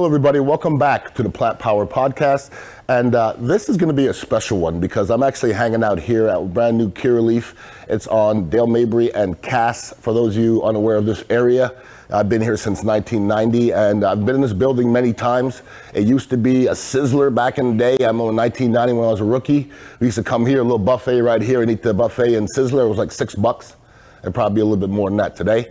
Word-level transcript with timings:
Hello, 0.00 0.08
everybody. 0.08 0.40
Welcome 0.40 0.78
back 0.78 1.14
to 1.16 1.22
the 1.22 1.28
Plant 1.28 1.58
Power 1.58 1.86
Podcast. 1.86 2.52
And 2.88 3.14
uh, 3.14 3.34
this 3.36 3.68
is 3.68 3.76
going 3.76 3.90
to 3.90 3.94
be 3.94 4.06
a 4.06 4.14
special 4.14 4.58
one 4.58 4.80
because 4.80 5.10
I'm 5.10 5.22
actually 5.22 5.52
hanging 5.52 5.84
out 5.84 6.00
here 6.00 6.26
at 6.26 6.54
brand 6.54 6.78
new 6.78 6.90
Curaleaf. 6.90 7.52
It's 7.86 8.06
on 8.06 8.48
Dale 8.48 8.66
Mabry 8.66 9.12
and 9.12 9.38
Cass. 9.42 9.92
For 10.00 10.14
those 10.14 10.38
of 10.38 10.42
you 10.42 10.62
unaware 10.62 10.96
of 10.96 11.04
this 11.04 11.22
area, 11.28 11.74
I've 12.08 12.30
been 12.30 12.40
here 12.40 12.56
since 12.56 12.82
1990 12.82 13.74
and 13.74 14.02
I've 14.02 14.24
been 14.24 14.36
in 14.36 14.40
this 14.40 14.54
building 14.54 14.90
many 14.90 15.12
times. 15.12 15.60
It 15.92 16.06
used 16.06 16.30
to 16.30 16.38
be 16.38 16.68
a 16.68 16.72
sizzler 16.72 17.32
back 17.34 17.58
in 17.58 17.76
the 17.76 17.76
day. 17.76 18.02
I 18.02 18.06
remember 18.06 18.32
1990 18.32 18.94
when 18.94 19.06
I 19.06 19.10
was 19.10 19.20
a 19.20 19.24
rookie. 19.24 19.70
We 19.98 20.06
used 20.06 20.16
to 20.16 20.24
come 20.24 20.46
here, 20.46 20.60
a 20.60 20.62
little 20.62 20.78
buffet 20.78 21.20
right 21.20 21.42
here, 21.42 21.60
and 21.60 21.70
eat 21.70 21.82
the 21.82 21.92
buffet 21.92 22.36
and 22.36 22.48
sizzler. 22.50 22.86
It 22.86 22.88
was 22.88 22.96
like 22.96 23.12
six 23.12 23.34
bucks. 23.34 23.76
It'd 24.22 24.32
probably 24.32 24.54
be 24.54 24.60
a 24.62 24.64
little 24.64 24.78
bit 24.78 24.88
more 24.88 25.10
than 25.10 25.18
that 25.18 25.36
today 25.36 25.70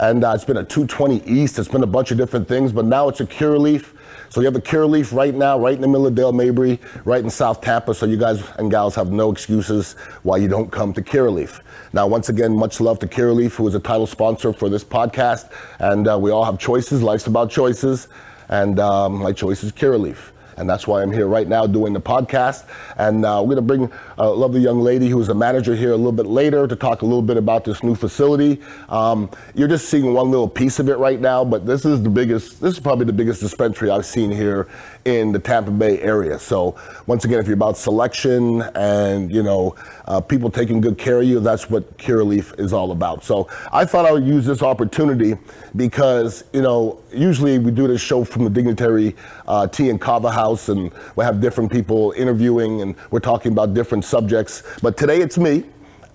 and 0.00 0.24
uh, 0.24 0.32
it's 0.34 0.46
been 0.46 0.56
a 0.56 0.64
220 0.64 1.22
East. 1.30 1.58
It's 1.58 1.68
been 1.68 1.82
a 1.82 1.86
bunch 1.86 2.10
of 2.10 2.16
different 2.16 2.48
things, 2.48 2.72
but 2.72 2.86
now 2.86 3.08
it's 3.08 3.20
a 3.20 3.26
Curaleaf. 3.26 3.94
So 4.30 4.40
you 4.40 4.46
have 4.46 4.56
a 4.56 4.60
Curaleaf 4.60 5.14
right 5.14 5.34
now, 5.34 5.58
right 5.58 5.74
in 5.74 5.82
the 5.82 5.88
middle 5.88 6.06
of 6.06 6.14
Dale 6.14 6.32
Mabry, 6.32 6.80
right 7.04 7.22
in 7.22 7.28
South 7.28 7.60
Tampa. 7.60 7.94
So 7.94 8.06
you 8.06 8.16
guys 8.16 8.42
and 8.58 8.70
gals 8.70 8.94
have 8.94 9.12
no 9.12 9.30
excuses 9.30 9.92
why 10.22 10.38
you 10.38 10.48
don't 10.48 10.72
come 10.72 10.94
to 10.94 11.02
Curaleaf. 11.02 11.60
Now, 11.92 12.06
once 12.06 12.30
again, 12.30 12.56
much 12.56 12.80
love 12.80 12.98
to 13.00 13.06
Curaleaf, 13.06 13.56
who 13.56 13.68
is 13.68 13.74
a 13.74 13.80
title 13.80 14.06
sponsor 14.06 14.54
for 14.54 14.70
this 14.70 14.82
podcast. 14.82 15.50
And 15.80 16.08
uh, 16.08 16.18
we 16.18 16.30
all 16.30 16.44
have 16.44 16.58
choices. 16.58 17.02
Life's 17.02 17.26
about 17.26 17.50
choices. 17.50 18.08
And 18.48 18.80
um, 18.80 19.18
my 19.18 19.32
choice 19.32 19.62
is 19.62 19.70
Curaleaf 19.70 20.30
and 20.60 20.68
that's 20.68 20.86
why 20.86 21.02
I'm 21.02 21.10
here 21.10 21.26
right 21.26 21.48
now 21.48 21.66
doing 21.66 21.94
the 21.94 22.00
podcast. 22.00 22.64
And 22.98 23.24
uh, 23.24 23.40
we're 23.42 23.54
going 23.54 23.56
to 23.56 23.62
bring 23.62 23.92
a 24.18 24.28
lovely 24.28 24.60
young 24.60 24.80
lady 24.80 25.08
who 25.08 25.18
is 25.20 25.30
a 25.30 25.34
manager 25.34 25.74
here 25.74 25.92
a 25.92 25.96
little 25.96 26.12
bit 26.12 26.26
later 26.26 26.68
to 26.68 26.76
talk 26.76 27.00
a 27.00 27.06
little 27.06 27.22
bit 27.22 27.38
about 27.38 27.64
this 27.64 27.82
new 27.82 27.94
facility. 27.94 28.60
Um, 28.90 29.30
you're 29.54 29.68
just 29.68 29.88
seeing 29.88 30.12
one 30.12 30.30
little 30.30 30.48
piece 30.48 30.78
of 30.78 30.88
it 30.90 30.98
right 30.98 31.18
now, 31.18 31.44
but 31.44 31.64
this 31.64 31.86
is 31.86 32.02
the 32.02 32.10
biggest. 32.10 32.60
This 32.60 32.74
is 32.74 32.80
probably 32.80 33.06
the 33.06 33.12
biggest 33.14 33.40
dispensary 33.40 33.90
I've 33.90 34.04
seen 34.04 34.30
here 34.30 34.68
in 35.06 35.32
the 35.32 35.38
Tampa 35.38 35.70
Bay 35.70 35.98
area. 36.00 36.38
So 36.38 36.76
once 37.06 37.24
again, 37.24 37.38
if 37.38 37.46
you're 37.46 37.54
about 37.54 37.78
selection 37.78 38.62
and 38.74 39.32
you 39.32 39.42
know 39.42 39.74
uh, 40.04 40.20
people 40.20 40.50
taking 40.50 40.82
good 40.82 40.98
care 40.98 41.20
of 41.20 41.24
you, 41.26 41.40
that's 41.40 41.70
what 41.70 41.96
Curaleaf 41.96 42.58
is 42.60 42.74
all 42.74 42.92
about. 42.92 43.24
So 43.24 43.48
I 43.72 43.86
thought 43.86 44.04
I 44.04 44.12
would 44.12 44.26
use 44.26 44.44
this 44.44 44.62
opportunity 44.62 45.38
because 45.74 46.44
you 46.52 46.60
know 46.60 47.00
usually 47.12 47.58
we 47.58 47.70
do 47.70 47.86
this 47.86 48.00
show 48.00 48.24
from 48.24 48.44
the 48.44 48.50
Dignitary 48.50 49.16
uh, 49.46 49.66
Tea 49.66 49.90
and 49.90 50.00
Kava 50.00 50.30
House 50.30 50.68
and 50.68 50.92
we 51.16 51.24
have 51.24 51.40
different 51.40 51.70
people 51.70 52.12
interviewing 52.16 52.82
and 52.82 52.94
we're 53.10 53.20
talking 53.20 53.52
about 53.52 53.74
different 53.74 54.04
subjects. 54.04 54.62
But 54.82 54.96
today 54.96 55.20
it's 55.20 55.38
me. 55.38 55.64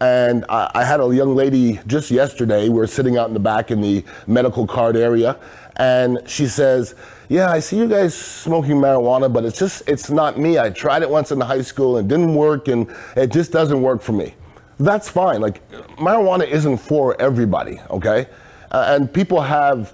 And 0.01 0.43
I, 0.49 0.69
I 0.75 0.83
had 0.83 0.99
a 0.99 1.15
young 1.15 1.35
lady 1.35 1.79
just 1.87 2.11
yesterday. 2.11 2.67
We 2.67 2.75
were 2.75 2.87
sitting 2.87 3.17
out 3.17 3.29
in 3.29 3.33
the 3.33 3.39
back 3.39 3.71
in 3.71 3.79
the 3.79 4.03
medical 4.27 4.67
card 4.67 4.97
area, 4.97 5.37
and 5.77 6.19
she 6.25 6.47
says, 6.47 6.95
"Yeah, 7.29 7.49
I 7.49 7.61
see 7.61 7.77
you 7.77 7.87
guys 7.87 8.13
smoking 8.13 8.75
marijuana, 8.75 9.31
but 9.31 9.45
it's 9.45 9.57
just 9.57 9.87
it's 9.87 10.09
not 10.09 10.37
me. 10.37 10.59
I 10.59 10.69
tried 10.69 11.01
it 11.01 11.09
once 11.09 11.31
in 11.31 11.39
high 11.39 11.61
school 11.61 11.95
and 11.95 12.11
it 12.11 12.13
didn't 12.13 12.35
work, 12.35 12.67
and 12.67 12.93
it 13.15 13.31
just 13.31 13.53
doesn't 13.53 13.81
work 13.81 14.01
for 14.01 14.11
me." 14.11 14.33
That's 14.79 15.07
fine. 15.07 15.39
Like 15.39 15.65
marijuana 15.95 16.45
isn't 16.45 16.77
for 16.77 17.19
everybody, 17.21 17.79
okay? 17.89 18.27
Uh, 18.71 18.97
and 18.99 19.11
people 19.11 19.39
have 19.39 19.93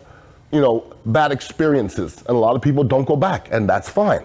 you 0.51 0.61
know, 0.61 0.93
bad 1.05 1.31
experiences, 1.31 2.17
and 2.27 2.29
a 2.29 2.39
lot 2.39 2.55
of 2.55 2.61
people 2.61 2.83
don't 2.83 3.05
go 3.05 3.15
back, 3.15 3.47
and 3.51 3.69
that's 3.69 3.89
fine. 3.89 4.23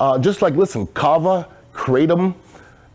Uh, 0.00 0.18
just 0.18 0.42
like, 0.42 0.54
listen, 0.54 0.86
kava, 0.88 1.48
kratom, 1.72 2.34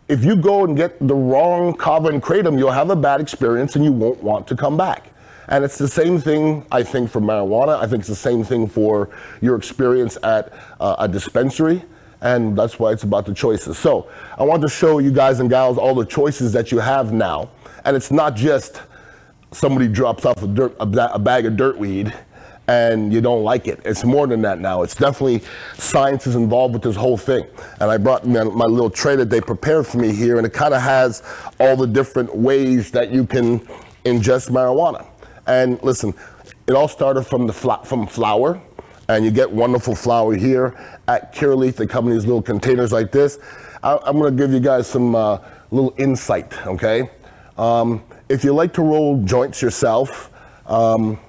if 0.07 0.23
you 0.23 0.35
go 0.35 0.65
and 0.65 0.75
get 0.75 1.05
the 1.05 1.15
wrong 1.15 1.73
kava 1.73 2.09
and 2.09 2.21
kratom, 2.21 2.57
you'll 2.57 2.71
have 2.71 2.89
a 2.89 2.95
bad 2.95 3.21
experience 3.21 3.75
and 3.75 3.83
you 3.83 3.91
won't 3.91 4.21
want 4.21 4.47
to 4.47 4.55
come 4.55 4.77
back. 4.77 5.09
And 5.47 5.63
it's 5.63 5.77
the 5.77 5.87
same 5.87 6.19
thing, 6.19 6.65
I 6.71 6.83
think, 6.83 7.09
for 7.09 7.19
marijuana. 7.19 7.77
I 7.81 7.87
think 7.87 7.99
it's 7.99 8.09
the 8.09 8.15
same 8.15 8.43
thing 8.43 8.67
for 8.67 9.09
your 9.41 9.55
experience 9.55 10.17
at 10.23 10.53
uh, 10.79 10.95
a 10.99 11.07
dispensary. 11.07 11.83
And 12.21 12.57
that's 12.57 12.79
why 12.79 12.91
it's 12.91 13.03
about 13.03 13.25
the 13.25 13.33
choices. 13.33 13.77
So 13.77 14.09
I 14.37 14.43
want 14.43 14.61
to 14.61 14.69
show 14.69 14.99
you 14.99 15.11
guys 15.11 15.41
and 15.41 15.49
gals 15.49 15.77
all 15.77 15.93
the 15.93 16.05
choices 16.05 16.53
that 16.53 16.71
you 16.71 16.79
have 16.79 17.11
now. 17.11 17.49
And 17.83 17.97
it's 17.97 18.11
not 18.11 18.35
just 18.35 18.81
somebody 19.51 19.89
drops 19.89 20.25
off 20.25 20.41
a, 20.41 20.47
dirt, 20.47 20.75
a, 20.79 21.13
a 21.13 21.19
bag 21.19 21.45
of 21.45 21.57
dirt 21.57 21.77
weed 21.77 22.13
and 22.67 23.11
you 23.11 23.19
don't 23.19 23.43
like 23.43 23.67
it. 23.67 23.81
It's 23.83 24.03
more 24.03 24.25
than 24.27 24.41
that 24.43 24.59
now. 24.59 24.83
It's 24.83 24.95
definitely 24.95 25.41
science 25.77 26.27
is 26.27 26.35
involved 26.35 26.73
with 26.73 26.83
this 26.83 26.95
whole 26.95 27.17
thing. 27.17 27.45
And 27.79 27.91
I 27.91 27.97
brought 27.97 28.25
my, 28.25 28.43
my 28.43 28.65
little 28.65 28.89
tray 28.89 29.15
that 29.17 29.29
they 29.29 29.41
prepared 29.41 29.85
for 29.85 29.97
me 29.97 30.13
here, 30.13 30.37
and 30.37 30.45
it 30.45 30.53
kind 30.53 30.73
of 30.73 30.81
has 30.81 31.23
all 31.59 31.75
the 31.75 31.87
different 31.87 32.33
ways 32.33 32.91
that 32.91 33.11
you 33.11 33.25
can 33.25 33.59
ingest 34.05 34.49
marijuana. 34.49 35.05
And 35.45 35.81
listen, 35.83 36.13
it 36.67 36.73
all 36.73 36.87
started 36.87 37.23
from 37.23 37.47
the 37.47 37.53
fl- 37.53 37.83
from 37.83 38.07
flower, 38.07 38.61
and 39.09 39.25
you 39.25 39.31
get 39.31 39.51
wonderful 39.51 39.95
flower 39.95 40.33
here 40.33 40.99
at 41.09 41.35
Curaleaf. 41.35 41.75
They 41.75 41.85
come 41.85 42.07
in 42.07 42.13
these 42.13 42.25
little 42.25 42.41
containers 42.41 42.93
like 42.93 43.11
this. 43.11 43.39
I, 43.83 43.99
am 44.05 44.17
going 44.17 44.35
to 44.35 44.41
give 44.41 44.53
you 44.53 44.61
guys 44.61 44.87
some 44.87 45.15
uh, 45.15 45.39
little 45.71 45.93
insight. 45.97 46.53
Okay, 46.65 47.09
um, 47.57 48.01
if 48.29 48.45
you 48.45 48.53
like 48.53 48.71
to 48.73 48.81
roll 48.81 49.21
joints 49.23 49.61
yourself. 49.61 50.29
Um, 50.65 51.19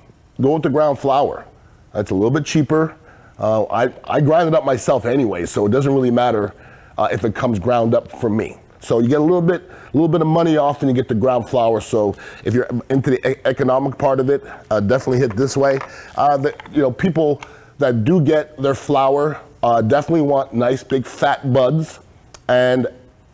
go 0.41 0.55
with 0.55 0.63
the 0.63 0.71
ground 0.71 0.99
flower. 0.99 1.47
That's 1.93 2.11
a 2.11 2.15
little 2.15 2.31
bit 2.31 2.45
cheaper. 2.45 2.97
Uh, 3.39 3.65
I, 3.65 3.93
I 4.05 4.21
grind 4.21 4.49
it 4.49 4.55
up 4.55 4.65
myself 4.65 5.05
anyway, 5.05 5.47
so 5.47 5.67
it 5.67 5.71
doesn't 5.71 5.93
really 5.93 6.11
matter 6.11 6.55
uh, 6.99 7.09
if 7.11 7.25
it 7.25 7.35
comes 7.35 7.59
ground 7.59 7.95
up 7.95 8.11
for 8.21 8.31
me. 8.31 8.57
So 8.81 8.99
you 8.99 9.09
get 9.09 9.21
a 9.21 9.25
little 9.25 9.43
bit, 9.43 9.63
a 9.63 9.97
little 9.97 10.09
bit 10.09 10.21
of 10.21 10.27
money 10.27 10.57
off, 10.57 10.83
and 10.83 10.91
you 10.91 10.95
get 10.95 11.09
the 11.09 11.15
ground 11.15 11.49
flower. 11.49 11.81
So 11.81 12.15
if 12.45 12.53
you're 12.53 12.69
into 12.91 13.11
the 13.11 13.31
e- 13.31 13.41
economic 13.45 13.97
part 13.97 14.21
of 14.21 14.29
it, 14.29 14.45
uh, 14.71 14.81
definitely 14.81 15.19
hit 15.19 15.35
this 15.37 15.57
way. 15.57 15.79
Uh, 16.17 16.37
the, 16.37 16.55
you 16.71 16.83
know, 16.83 16.91
people 16.91 17.41
that 17.79 18.05
do 18.05 18.21
get 18.21 18.61
their 18.61 18.75
flower 18.75 19.41
uh, 19.63 19.81
definitely 19.81 20.21
want 20.21 20.53
nice 20.53 20.85
big 20.85 21.07
fat 21.07 21.53
buds, 21.53 22.01
and 22.49 22.87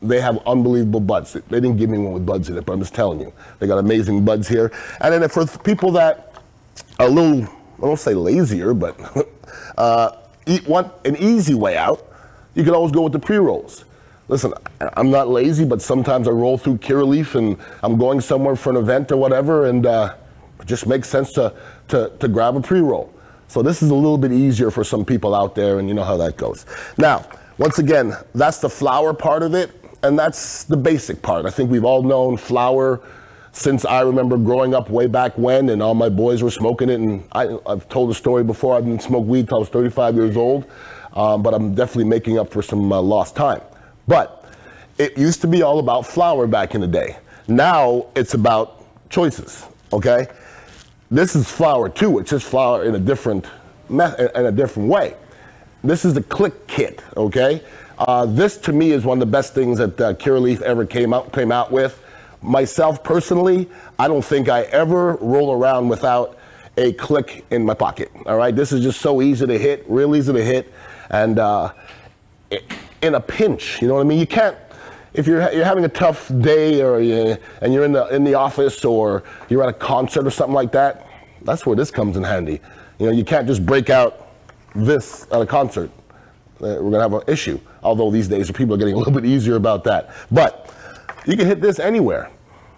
they 0.03 0.21
have 0.21 0.39
unbelievable 0.47 1.01
buds. 1.01 1.33
They 1.33 1.41
didn't 1.61 1.77
give 1.77 1.91
me 1.91 1.99
one 1.99 2.13
with 2.13 2.25
buds 2.25 2.49
in 2.49 2.57
it, 2.57 2.65
but 2.65 2.73
I'm 2.73 2.81
just 2.81 2.95
telling 2.95 3.21
you, 3.21 3.33
they 3.59 3.67
got 3.67 3.79
amazing 3.79 4.25
buds 4.25 4.49
here. 4.49 4.73
And 5.01 5.13
then 5.13 5.29
for 5.29 5.47
people 5.47 5.91
that 5.93 6.30
a 7.01 7.09
little, 7.09 7.45
I 7.45 7.87
won't 7.87 7.99
say 7.99 8.15
lazier, 8.15 8.75
but 8.75 8.99
uh, 9.79 10.17
eat 10.47 10.67
one, 10.67 10.91
an 11.05 11.17
easy 11.17 11.55
way 11.55 11.77
out, 11.77 12.07
you 12.55 12.65
can 12.65 12.75
always 12.75 12.93
go 12.93 13.03
with 13.03 13.13
the 13.13 13.19
pre-rolls. 13.19 13.85
Listen, 14.29 14.53
I'm 14.81 15.11
not 15.11 15.29
lazy, 15.29 15.65
but 15.65 15.83
sometimes 15.83 16.29
I 16.29 16.31
roll 16.31 16.57
through 16.57 16.79
Curaleaf 16.79 17.35
and 17.35 17.57
I'm 17.83 17.99
going 17.99 18.21
somewhere 18.21 18.55
for 18.55 18.71
an 18.71 18.77
event 18.77 19.11
or 19.11 19.17
whatever, 19.17 19.67
and 19.67 19.87
uh, 19.87 20.15
it 20.61 20.67
just 20.67 20.87
makes 20.87 21.09
sense 21.09 21.33
to, 21.33 21.55
to, 21.89 22.13
to 22.21 22.29
grab 22.29 22.57
a 22.57 22.61
pre-roll. 22.61 23.13
So 23.49 23.63
this 23.63 23.83
is 23.83 23.91
a 23.91 23.95
little 23.95 24.19
bit 24.19 24.31
easier 24.31 24.71
for 24.71 24.85
some 24.85 25.05
people 25.05 25.35
out 25.35 25.55
there, 25.57 25.81
and 25.81 25.89
you 25.89 25.95
know 25.95 26.05
how 26.05 26.17
that 26.19 26.37
goes. 26.37 26.67
Now, 26.97 27.27
once 27.59 27.79
again, 27.81 28.15
that's 28.35 28.59
the 28.59 28.71
flower 28.71 29.13
part 29.13 29.43
of 29.43 29.55
it, 29.55 29.73
and 30.03 30.19
that's 30.19 30.65
the 30.65 30.77
basic 30.77 31.21
part. 31.23 31.47
I 31.47 31.51
think 31.51 31.71
we've 31.71 31.85
all 31.85 32.03
known 32.03 32.37
flower 32.37 33.01
since 33.61 33.85
I 33.85 34.01
remember 34.01 34.39
growing 34.39 34.75
up 34.75 34.89
way 34.89 35.07
back 35.07 35.37
when, 35.37 35.69
and 35.69 35.83
all 35.83 35.95
my 35.95 36.09
boys 36.09 36.43
were 36.43 36.51
smoking 36.51 36.89
it. 36.89 36.99
And 36.99 37.23
I, 37.33 37.59
have 37.67 37.87
told 37.91 38.09
the 38.09 38.15
story 38.15 38.43
before. 38.43 38.75
I 38.75 38.81
didn't 38.81 39.03
smoke 39.03 39.27
weed 39.27 39.41
until 39.41 39.57
I 39.57 39.61
was 39.61 39.69
35 39.69 40.15
years 40.15 40.37
old, 40.39 40.65
um, 41.13 41.43
but 41.43 41.53
I'm 41.53 41.75
definitely 41.75 42.05
making 42.05 42.39
up 42.39 42.51
for 42.51 42.63
some 42.63 42.91
uh, 42.91 43.03
lost 43.03 43.37
time. 43.37 43.61
But 44.09 44.47
it 44.97 45.19
used 45.19 45.43
to 45.43 45.47
be 45.47 45.61
all 45.61 45.79
about 45.79 46.07
flower 46.07 46.47
back 46.47 46.75
in 46.75 46.81
the 46.81 46.87
day. 46.87 47.19
Now 47.49 48.07
it's 48.17 48.33
about 48.33 48.83
choices. 49.11 49.67
Okay, 49.93 50.27
this 51.11 51.37
is 51.37 51.51
flower 51.51 51.91
too. 51.91 52.19
It's 52.19 52.31
just 52.31 52.47
flower 52.47 52.85
in 52.85 52.95
a 52.95 52.99
different 52.99 53.45
method, 53.91 54.31
in 54.39 54.47
a 54.47 54.53
different 54.53 54.89
way. 54.89 55.17
This 55.85 56.07
is 56.07 56.15
the 56.15 56.23
click 56.23 56.67
kit. 56.67 57.03
Okay, 57.15 57.63
uh, 57.99 58.25
this 58.25 58.57
to 58.57 58.73
me 58.73 58.93
is 58.93 59.05
one 59.05 59.19
of 59.19 59.21
the 59.21 59.31
best 59.31 59.53
things 59.53 59.77
that 59.77 60.01
uh, 60.01 60.15
Curaleaf 60.15 60.63
ever 60.63 60.87
came 60.87 61.13
out 61.13 61.31
came 61.31 61.53
out 61.53 61.71
with. 61.71 62.03
Myself 62.43 63.05
personally, 63.05 63.69
I 63.99 64.09
don't 64.09 64.25
think 64.25 64.49
I 64.49 64.63
ever 64.63 65.15
roll 65.17 65.53
around 65.53 65.89
without 65.89 66.39
a 66.77 66.93
click 66.95 67.45
in 67.51 67.65
my 67.65 67.75
pocket. 67.75 68.11
All 68.27 68.37
right, 68.37 68.55
this 68.55 68.73
is 68.73 68.83
just 68.83 69.01
so 69.01 69.21
easy 69.21 69.47
to 69.47 69.59
hit, 69.59 69.85
real 69.89 70.17
easy 70.17 70.33
to 70.33 70.43
hit, 70.43 70.73
and 71.11 71.39
uh, 71.39 71.73
in 73.03 73.15
a 73.15 73.21
pinch, 73.21 73.83
you 73.83 73.89
know 73.89 73.95
what 73.95 74.01
I 74.01 74.05
mean. 74.05 74.19
You 74.19 74.27
can't 74.27 74.57
if 75.13 75.27
you're 75.27 75.53
you're 75.53 75.65
having 75.65 75.85
a 75.85 75.89
tough 75.89 76.31
day 76.41 76.83
or 76.83 77.01
you, 77.01 77.37
and 77.61 77.73
you're 77.73 77.85
in 77.85 77.93
the 77.93 78.07
in 78.09 78.25
the 78.25 78.35
office 78.35 78.85
or 78.85 79.23
you're 79.49 79.63
at 79.63 79.69
a 79.69 79.75
concert 79.75 80.27
or 80.27 80.31
something 80.31 80.55
like 80.55 80.73
that. 80.73 81.07
That's 81.43 81.67
where 81.67 81.77
this 81.77 81.91
comes 81.91 82.17
in 82.17 82.23
handy. 82.23 82.61
You 82.99 83.07
know, 83.07 83.13
you 83.13 83.25
can't 83.25 83.47
just 83.47 83.65
break 83.65 83.91
out 83.91 84.29
this 84.75 85.27
at 85.33 85.41
a 85.41 85.47
concert. 85.47 85.91
Uh, 86.61 86.77
we're 86.81 86.91
gonna 86.91 87.01
have 87.01 87.15
an 87.15 87.23
issue. 87.27 87.59
Although 87.83 88.11
these 88.11 88.29
days 88.29 88.51
people 88.51 88.75
are 88.75 88.79
getting 88.79 88.95
a 88.95 88.99
little 88.99 89.13
bit 89.13 89.25
easier 89.25 89.57
about 89.57 89.85
that, 89.85 90.11
but 90.31 90.73
you 91.27 91.37
can 91.37 91.47
hit 91.47 91.61
this 91.61 91.79
anywhere. 91.79 92.31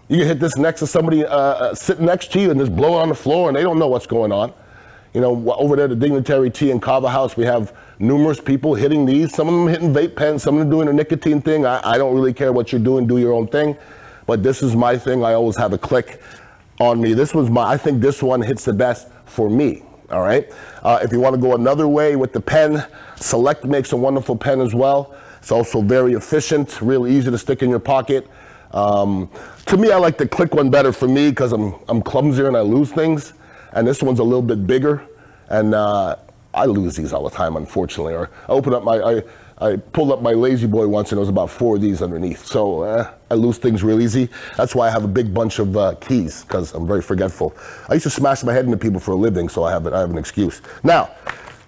You 0.08 0.18
can 0.18 0.26
hit 0.26 0.40
this 0.40 0.56
next 0.56 0.80
to 0.80 0.86
somebody 0.86 1.24
uh, 1.24 1.36
uh, 1.36 1.74
sitting 1.74 2.06
next 2.06 2.32
to 2.32 2.40
you 2.40 2.50
and 2.50 2.60
just 2.60 2.74
blow 2.74 2.98
it 2.98 3.02
on 3.02 3.08
the 3.08 3.14
floor 3.14 3.48
and 3.48 3.56
they 3.56 3.62
don't 3.62 3.78
know 3.78 3.88
what's 3.88 4.06
going 4.06 4.32
on. 4.32 4.52
You 5.14 5.20
know, 5.20 5.52
over 5.52 5.76
there, 5.76 5.88
the 5.88 5.96
Dignitary 5.96 6.50
Tea 6.50 6.70
and 6.70 6.80
Kava 6.80 7.10
House, 7.10 7.36
we 7.36 7.44
have 7.44 7.76
numerous 7.98 8.40
people 8.40 8.74
hitting 8.74 9.04
these. 9.04 9.34
Some 9.34 9.48
of 9.48 9.54
them 9.54 9.68
hitting 9.68 9.92
vape 9.92 10.16
pens, 10.16 10.42
some 10.42 10.54
of 10.54 10.60
them 10.60 10.70
doing 10.70 10.88
a 10.88 10.92
nicotine 10.92 11.40
thing. 11.42 11.66
I, 11.66 11.80
I 11.84 11.98
don't 11.98 12.14
really 12.14 12.32
care 12.32 12.52
what 12.52 12.72
you're 12.72 12.80
doing, 12.80 13.06
do 13.06 13.18
your 13.18 13.32
own 13.32 13.46
thing. 13.46 13.76
But 14.26 14.42
this 14.42 14.62
is 14.62 14.74
my 14.74 14.96
thing. 14.96 15.22
I 15.22 15.34
always 15.34 15.56
have 15.56 15.72
a 15.72 15.78
click 15.78 16.22
on 16.80 17.00
me. 17.00 17.12
This 17.12 17.34
was 17.34 17.50
my, 17.50 17.72
I 17.72 17.76
think 17.76 18.00
this 18.00 18.22
one 18.22 18.40
hits 18.40 18.64
the 18.64 18.72
best 18.72 19.08
for 19.26 19.50
me. 19.50 19.82
All 20.10 20.22
right. 20.22 20.50
Uh, 20.82 20.98
if 21.02 21.12
you 21.12 21.20
want 21.20 21.34
to 21.34 21.40
go 21.40 21.54
another 21.54 21.88
way 21.88 22.16
with 22.16 22.32
the 22.32 22.40
pen, 22.40 22.84
Select 23.16 23.64
makes 23.64 23.92
a 23.92 23.96
wonderful 23.96 24.36
pen 24.36 24.60
as 24.60 24.74
well. 24.74 25.14
It's 25.42 25.50
also 25.50 25.82
very 25.82 26.12
efficient, 26.12 26.80
real 26.80 27.04
easy 27.04 27.28
to 27.28 27.36
stick 27.36 27.64
in 27.64 27.68
your 27.68 27.80
pocket. 27.80 28.30
Um, 28.70 29.28
to 29.66 29.76
me, 29.76 29.90
I 29.90 29.96
like 29.96 30.16
the 30.16 30.28
click 30.28 30.54
one 30.54 30.70
better 30.70 30.92
for 30.92 31.08
me 31.08 31.30
because 31.30 31.52
I'm 31.52 31.74
I'm 31.88 32.00
clumsier 32.00 32.46
and 32.46 32.56
I 32.56 32.60
lose 32.60 32.92
things, 32.92 33.32
and 33.72 33.84
this 33.84 34.04
one's 34.04 34.20
a 34.20 34.22
little 34.22 34.40
bit 34.40 34.68
bigger, 34.68 35.04
and 35.48 35.74
uh, 35.74 36.14
I 36.54 36.66
lose 36.66 36.94
these 36.94 37.12
all 37.12 37.28
the 37.28 37.36
time, 37.36 37.56
unfortunately. 37.56 38.14
Or 38.14 38.30
I 38.48 38.52
open 38.52 38.72
up 38.72 38.84
my 38.84 38.98
I, 39.00 39.22
I 39.58 39.76
pulled 39.78 40.12
up 40.12 40.22
my 40.22 40.30
lazy 40.30 40.68
boy 40.68 40.86
once 40.86 41.10
and 41.10 41.16
there 41.16 41.22
was 41.22 41.28
about 41.28 41.50
four 41.50 41.74
of 41.74 41.82
these 41.82 42.02
underneath. 42.02 42.46
So 42.46 42.84
eh, 42.84 43.10
I 43.28 43.34
lose 43.34 43.58
things 43.58 43.82
real 43.82 44.00
easy. 44.00 44.28
That's 44.56 44.76
why 44.76 44.86
I 44.86 44.90
have 44.90 45.02
a 45.02 45.08
big 45.08 45.34
bunch 45.34 45.58
of 45.58 45.76
uh, 45.76 45.96
keys 45.96 46.42
because 46.42 46.72
I'm 46.72 46.86
very 46.86 47.02
forgetful. 47.02 47.56
I 47.88 47.94
used 47.94 48.04
to 48.04 48.10
smash 48.10 48.44
my 48.44 48.52
head 48.52 48.64
into 48.64 48.76
people 48.76 49.00
for 49.00 49.10
a 49.12 49.16
living, 49.16 49.48
so 49.48 49.64
I 49.64 49.72
have, 49.72 49.86
I 49.88 50.00
have 50.00 50.10
an 50.10 50.18
excuse. 50.18 50.62
Now, 50.84 51.10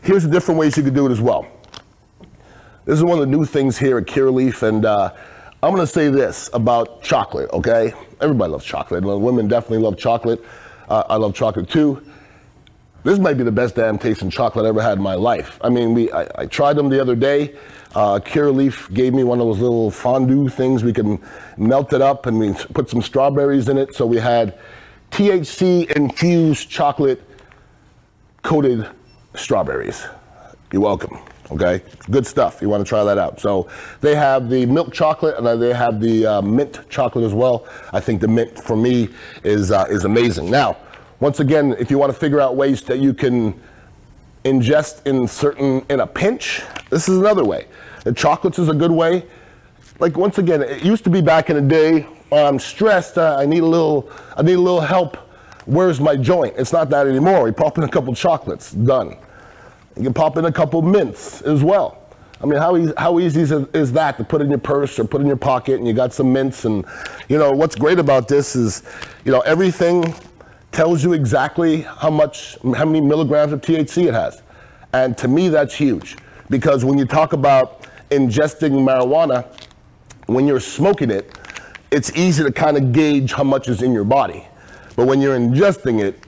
here's 0.02 0.22
the 0.22 0.30
different 0.30 0.60
ways 0.60 0.76
you 0.76 0.82
can 0.82 0.94
do 0.94 1.06
it 1.06 1.12
as 1.12 1.20
well. 1.20 1.46
This 2.84 2.98
is 2.98 3.04
one 3.04 3.18
of 3.18 3.20
the 3.20 3.36
new 3.36 3.44
things 3.44 3.78
here 3.78 3.98
at 3.98 4.04
Curaleaf, 4.04 4.62
and 4.62 4.84
uh, 4.84 5.12
I'm 5.62 5.74
to 5.76 5.86
say 5.86 6.08
this 6.08 6.50
about 6.52 7.02
chocolate. 7.02 7.50
Okay, 7.52 7.94
everybody 8.20 8.52
loves 8.52 8.64
chocolate. 8.64 9.04
Women 9.04 9.48
definitely 9.48 9.78
love 9.78 9.96
chocolate. 9.96 10.44
Uh, 10.88 11.04
I 11.08 11.16
love 11.16 11.34
chocolate 11.34 11.70
too 11.70 12.04
this 13.04 13.18
might 13.18 13.34
be 13.34 13.44
the 13.44 13.52
best 13.52 13.76
damn 13.76 13.98
tasting 13.98 14.30
chocolate 14.30 14.64
I 14.64 14.70
ever 14.70 14.80
had 14.80 14.96
in 14.96 15.04
my 15.04 15.14
life. 15.14 15.60
I 15.62 15.68
mean, 15.68 15.92
we 15.92 16.10
I, 16.10 16.26
I 16.36 16.46
tried 16.46 16.76
them 16.76 16.88
the 16.88 17.00
other 17.00 17.14
day. 17.14 17.54
Uh, 17.94 18.18
Curaleaf 18.18 18.92
gave 18.92 19.14
me 19.14 19.22
one 19.22 19.40
of 19.40 19.46
those 19.46 19.60
little 19.60 19.90
fondue 19.90 20.48
things. 20.48 20.82
We 20.82 20.92
can 20.92 21.20
melt 21.56 21.92
it 21.92 22.00
up 22.00 22.26
and 22.26 22.38
we 22.38 22.54
put 22.72 22.88
some 22.88 23.02
strawberries 23.02 23.68
in 23.68 23.78
it. 23.78 23.94
So 23.94 24.06
we 24.06 24.16
had 24.16 24.58
THC 25.10 25.92
infused 25.92 26.70
chocolate 26.70 27.22
coated 28.42 28.88
strawberries. 29.34 30.06
You're 30.72 30.82
welcome. 30.82 31.18
Okay, 31.50 31.82
good 32.10 32.26
stuff. 32.26 32.62
You 32.62 32.70
want 32.70 32.84
to 32.84 32.88
try 32.88 33.04
that 33.04 33.18
out. 33.18 33.38
So 33.38 33.68
they 34.00 34.14
have 34.14 34.48
the 34.48 34.64
milk 34.64 34.92
chocolate 34.94 35.36
and 35.36 35.62
they 35.62 35.74
have 35.74 36.00
the 36.00 36.26
uh, 36.26 36.42
mint 36.42 36.80
chocolate 36.88 37.24
as 37.24 37.34
well. 37.34 37.66
I 37.92 38.00
think 38.00 38.22
the 38.22 38.28
mint 38.28 38.58
for 38.58 38.76
me 38.76 39.10
is 39.42 39.70
uh, 39.70 39.86
is 39.90 40.04
amazing. 40.04 40.50
Now, 40.50 40.78
once 41.20 41.40
again, 41.40 41.76
if 41.78 41.90
you 41.90 41.98
want 41.98 42.12
to 42.12 42.18
figure 42.18 42.40
out 42.40 42.56
ways 42.56 42.82
that 42.84 42.98
you 42.98 43.12
can 43.12 43.60
ingest 44.44 45.06
in 45.06 45.28
certain 45.28 45.84
in 45.90 46.00
a 46.00 46.06
pinch, 46.06 46.62
this 46.88 47.08
is 47.08 47.18
another 47.18 47.44
way. 47.44 47.66
The 48.04 48.12
chocolates 48.12 48.58
is 48.58 48.70
a 48.70 48.74
good 48.74 48.90
way. 48.90 49.26
Like 50.00 50.16
once 50.16 50.38
again, 50.38 50.62
it 50.62 50.82
used 50.82 51.04
to 51.04 51.10
be 51.10 51.20
back 51.20 51.50
in 51.50 51.56
the 51.56 51.62
day. 51.62 52.06
I'm 52.32 52.58
stressed. 52.58 53.18
Uh, 53.18 53.36
I 53.38 53.44
need 53.44 53.62
a 53.62 53.66
little. 53.66 54.10
I 54.36 54.42
need 54.42 54.54
a 54.54 54.60
little 54.60 54.80
help. 54.80 55.18
Where's 55.66 56.00
my 56.00 56.16
joint? 56.16 56.54
It's 56.56 56.72
not 56.72 56.90
that 56.90 57.06
anymore. 57.06 57.46
You 57.46 57.52
pop 57.52 57.78
in 57.78 57.84
a 57.84 57.88
couple 57.88 58.14
chocolates, 58.14 58.72
done. 58.72 59.16
You 59.96 60.02
can 60.02 60.14
pop 60.14 60.36
in 60.36 60.44
a 60.44 60.52
couple 60.52 60.82
mints 60.82 61.42
as 61.42 61.62
well. 61.62 62.00
I 62.40 62.46
mean, 62.46 62.58
how 62.58 62.76
easy, 62.76 62.92
how 62.98 63.18
easy 63.20 63.40
is, 63.40 63.52
is 63.52 63.92
that 63.92 64.18
to 64.18 64.24
put 64.24 64.42
in 64.42 64.50
your 64.50 64.58
purse 64.58 64.98
or 64.98 65.04
put 65.04 65.20
in 65.20 65.26
your 65.26 65.36
pocket 65.36 65.78
and 65.78 65.86
you 65.86 65.94
got 65.94 66.12
some 66.12 66.32
mints 66.32 66.64
and, 66.64 66.84
you 67.28 67.38
know, 67.38 67.52
what's 67.52 67.76
great 67.76 67.98
about 67.98 68.28
this 68.28 68.54
is, 68.56 68.82
you 69.24 69.32
know, 69.32 69.40
everything 69.40 70.14
tells 70.72 71.02
you 71.04 71.12
exactly 71.12 71.82
how 71.82 72.10
much, 72.10 72.58
how 72.76 72.84
many 72.84 73.00
milligrams 73.00 73.52
of 73.52 73.60
THC 73.60 74.08
it 74.08 74.14
has. 74.14 74.42
And 74.92 75.16
to 75.18 75.28
me, 75.28 75.48
that's 75.48 75.74
huge 75.74 76.16
because 76.50 76.84
when 76.84 76.98
you 76.98 77.04
talk 77.04 77.32
about 77.32 77.86
ingesting 78.10 78.72
marijuana, 78.72 79.46
when 80.26 80.46
you're 80.46 80.60
smoking 80.60 81.10
it, 81.10 81.38
it's 81.90 82.12
easy 82.16 82.42
to 82.42 82.52
kind 82.52 82.76
of 82.76 82.92
gauge 82.92 83.32
how 83.32 83.44
much 83.44 83.68
is 83.68 83.80
in 83.80 83.92
your 83.92 84.04
body. 84.04 84.46
But 84.96 85.06
when 85.06 85.20
you're 85.20 85.38
ingesting 85.38 86.02
it, 86.02 86.18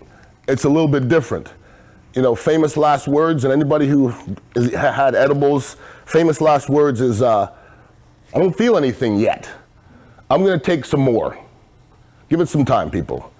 it's 0.49 0.65
a 0.65 0.69
little 0.69 0.89
bit 0.89 1.09
different. 1.09 1.53
You 2.17 2.23
know, 2.23 2.35
famous 2.35 2.79
last 2.79 3.07
words, 3.07 3.45
and 3.45 3.53
anybody 3.53 3.87
who 3.87 4.15
is, 4.55 4.73
had 4.73 5.15
edibles, 5.15 5.77
famous 6.07 6.41
last 6.41 6.71
words 6.71 7.03
is, 7.03 7.21
uh, 7.21 7.53
I 8.35 8.39
don't 8.39 8.57
feel 8.57 8.79
anything 8.79 9.19
yet. 9.19 9.47
I'm 10.31 10.43
gonna 10.43 10.59
take 10.59 10.87
some 10.87 11.01
more. 11.01 11.39
Give 12.31 12.41
it 12.41 12.49
some 12.49 12.65
time, 12.65 12.91
people. 12.91 13.31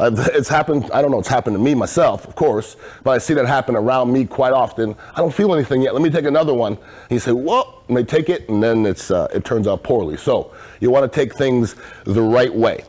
I've, 0.00 0.18
it's 0.18 0.48
happened, 0.48 0.90
I 0.92 1.00
don't 1.00 1.12
know, 1.12 1.20
it's 1.20 1.28
happened 1.28 1.54
to 1.54 1.62
me 1.62 1.76
myself, 1.76 2.26
of 2.26 2.34
course, 2.34 2.76
but 3.04 3.12
I 3.12 3.18
see 3.18 3.34
that 3.34 3.46
happen 3.46 3.76
around 3.76 4.12
me 4.12 4.24
quite 4.24 4.52
often. 4.52 4.96
I 5.14 5.20
don't 5.20 5.32
feel 5.32 5.54
anything 5.54 5.82
yet. 5.82 5.94
Let 5.94 6.02
me 6.02 6.10
take 6.10 6.24
another 6.24 6.54
one. 6.54 6.76
you 7.10 7.20
say, 7.20 7.30
"Well," 7.30 7.84
and 7.86 7.96
they 7.96 8.02
take 8.02 8.28
it, 8.28 8.48
and 8.48 8.60
then 8.60 8.84
it's, 8.84 9.12
uh, 9.12 9.28
it 9.32 9.44
turns 9.44 9.68
out 9.68 9.84
poorly. 9.84 10.16
So 10.16 10.52
you 10.80 10.90
want 10.90 11.10
to 11.10 11.14
take 11.20 11.36
things 11.36 11.76
the 12.02 12.22
right 12.22 12.52
way. 12.52 12.82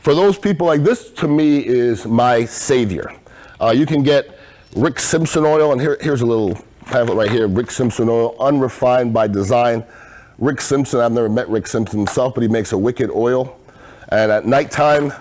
For 0.00 0.12
those 0.12 0.36
people 0.36 0.66
like 0.66 0.82
this, 0.82 1.08
to 1.12 1.28
me, 1.28 1.64
is 1.64 2.04
my 2.04 2.46
savior. 2.46 3.12
Uh, 3.60 3.70
you 3.70 3.86
can 3.86 4.02
get 4.02 4.39
Rick 4.76 5.00
Simpson 5.00 5.44
oil, 5.44 5.72
and 5.72 5.80
here, 5.80 5.98
here's 6.00 6.20
a 6.20 6.26
little 6.26 6.54
pamphlet 6.86 7.18
right 7.18 7.30
here 7.30 7.48
Rick 7.48 7.72
Simpson 7.72 8.08
oil, 8.08 8.36
unrefined 8.38 9.12
by 9.12 9.26
design. 9.26 9.84
Rick 10.38 10.60
Simpson, 10.60 11.00
I've 11.00 11.10
never 11.10 11.28
met 11.28 11.48
Rick 11.48 11.66
Simpson 11.66 11.98
himself, 11.98 12.34
but 12.34 12.42
he 12.42 12.48
makes 12.48 12.70
a 12.72 12.78
wicked 12.78 13.10
oil. 13.10 13.58
And 14.10 14.30
at 14.30 14.46
nighttime, 14.46 15.12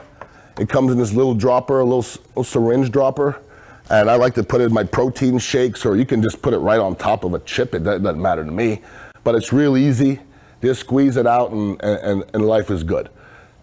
it 0.60 0.70
comes 0.70 0.92
in 0.92 1.00
this 1.00 1.14
little 1.14 1.34
dropper, 1.34 1.80
a 1.80 1.84
little, 1.84 2.06
little 2.30 2.44
syringe 2.44 2.92
dropper. 2.92 3.42
And 3.90 4.10
I 4.10 4.16
like 4.16 4.36
to 4.36 4.44
put 4.44 4.62
it 4.62 4.66
in 4.66 4.74
my 4.74 4.84
protein 4.84 5.40
shakes, 5.40 5.84
or 5.84 5.98
you 5.98 6.06
can 6.06 6.22
just 6.22 6.44
put 6.44 6.54
it 6.54 6.60
right 6.60 6.80
on 6.80 6.96
top 6.96 7.24
of 7.24 7.34
a 7.34 7.40
chip. 7.40 7.74
It 7.74 7.84
doesn't 7.84 8.22
matter 8.22 8.46
to 8.46 8.52
me. 8.52 8.82
But 9.24 9.34
it's 9.34 9.52
real 9.52 9.78
easy. 9.78 10.20
Just 10.62 10.82
squeeze 10.82 11.18
it 11.18 11.26
out, 11.26 11.52
and, 11.52 11.82
and, 11.84 12.24
and 12.34 12.46
life 12.46 12.70
is 12.70 12.84
good. 12.84 13.10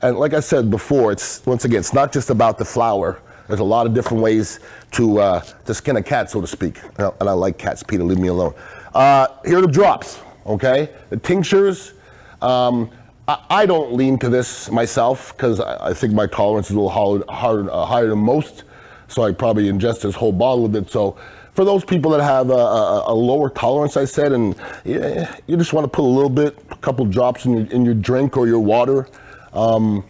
And 0.03 0.19
like 0.19 0.35
I 0.35 0.41
said 0.41 0.69
before, 0.69 1.13
it's 1.13 1.47
once 1.47 1.65
again, 1.65 1.79
it's 1.79 1.95
not 1.95 2.13
just 2.13 2.29
about 2.31 2.59
the 2.59 2.65
flower. 2.65 3.21
There's 3.49 3.61
a 3.61 3.65
lot 3.65 3.87
of 3.87 3.95
different 3.95 4.23
ways 4.23 4.61
to 4.93 5.21
uh, 5.21 5.41
to 5.41 5.75
skin 5.75 5.97
a 5.97 6.03
cat, 6.03 6.31
so 6.31 6.41
to 6.41 6.47
speak. 6.47 6.81
And 6.99 7.29
I 7.29 7.33
like 7.33 7.59
cats, 7.59 7.83
Peter. 7.83 8.05
Leave 8.05 8.19
me 8.19 8.29
alone. 8.29 8.55
Uh, 8.95 9.29
here 9.45 9.59
are 9.59 9.63
the 9.63 9.69
drops. 9.69 10.21
Okay, 10.47 10.91
the 11.11 11.17
tinctures. 11.17 11.93
Um, 12.41 12.91
I, 13.29 13.67
don't 13.67 13.95
lean 13.95 14.19
to 14.19 14.29
this 14.29 14.71
myself 14.71 15.37
because 15.37 15.59
I, 15.59 15.89
I, 15.89 15.95
think 15.95 16.13
my 16.13 16.27
tolerance 16.27 16.69
is 16.71 16.77
a 16.77 16.79
little 16.79 16.91
hard, 16.91 17.25
hard, 17.29 17.69
uh, 17.69 17.85
higher 17.85 18.07
than 18.09 18.21
most. 18.21 18.63
So 19.09 19.23
I 19.23 19.33
probably 19.33 19.65
ingest 19.65 20.03
this 20.03 20.15
whole 20.15 20.31
bottle 20.31 20.65
of 20.65 20.77
it. 20.77 20.91
So 20.91 21.17
for 21.53 21.65
those 21.65 21.85
people 21.85 22.13
that 22.13 22.23
have 22.23 22.51
a, 22.51 22.53
a, 22.53 23.13
a 23.13 23.15
lower 23.15 23.51
tolerance, 23.51 23.97
I 23.97 24.05
said, 24.05 24.33
and 24.33 24.55
you, 24.85 25.27
you 25.49 25.57
just 25.57 25.73
want 25.73 25.85
to 25.85 25.89
put 25.89 26.03
a 26.03 26.07
little 26.07 26.31
bit, 26.31 26.57
a 26.71 26.77
couple 26.77 27.05
drops 27.07 27.47
in 27.47 27.57
your, 27.57 27.67
in 27.73 27.85
your 27.85 27.95
drink 27.95 28.37
or 28.37 28.47
your 28.47 28.61
water. 28.61 29.09
Um, 29.53 30.05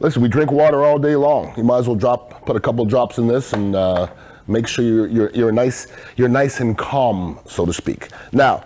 listen, 0.00 0.22
we 0.22 0.28
drink 0.28 0.50
water 0.50 0.82
all 0.82 0.98
day 0.98 1.14
long. 1.14 1.54
You 1.56 1.62
might 1.62 1.78
as 1.78 1.86
well 1.86 1.96
drop, 1.96 2.44
put 2.46 2.56
a 2.56 2.60
couple 2.60 2.84
drops 2.86 3.18
in 3.18 3.28
this 3.28 3.52
and 3.52 3.76
uh, 3.76 4.08
make 4.48 4.66
sure 4.66 4.84
you're, 4.84 5.06
you're, 5.06 5.30
you're, 5.30 5.52
nice, 5.52 5.86
you're 6.16 6.28
nice 6.28 6.60
and 6.60 6.76
calm, 6.76 7.38
so 7.46 7.64
to 7.64 7.72
speak. 7.72 8.08
Now, 8.32 8.64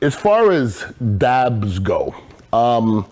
as 0.00 0.14
far 0.14 0.50
as 0.50 0.84
dabs 1.18 1.78
go, 1.78 2.14
um, 2.52 3.06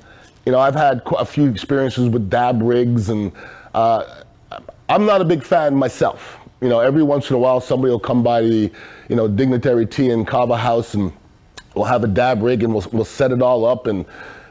you 0.47 0.53
know, 0.53 0.59
I've 0.59 0.75
had 0.75 1.03
a 1.19 1.25
few 1.25 1.49
experiences 1.49 2.09
with 2.09 2.31
dab 2.31 2.63
rigs, 2.63 3.11
and 3.11 3.31
uh, 3.75 4.23
I'm 4.89 5.05
not 5.05 5.21
a 5.21 5.25
big 5.25 5.45
fan 5.45 5.75
myself. 5.75 6.39
You 6.61 6.69
know, 6.69 6.81
every 6.81 7.03
once 7.03 7.31
in 7.31 7.37
a 7.37 7.39
while, 7.39 7.61
somebody 7.61 7.91
will 7.91 8.01
come 8.01 8.23
by 8.23 8.43
the, 8.43 8.71
you 9.09 9.17
know, 9.17 9.29
Dignitary 9.29 9.87
Tea 9.87 10.11
and 10.11 10.27
Kava 10.27 10.57
House, 10.57 10.95
and 10.95 11.13
we'll 11.75 11.85
have 11.85 12.05
a 12.05 12.09
dab 12.09 12.43
rig, 12.43 12.63
and 12.63 12.73
we'll, 12.73 12.87
we'll 12.93 13.05
set 13.05 13.33
it 13.33 13.43
all 13.43 13.65
up, 13.65 13.87
and 13.87 14.05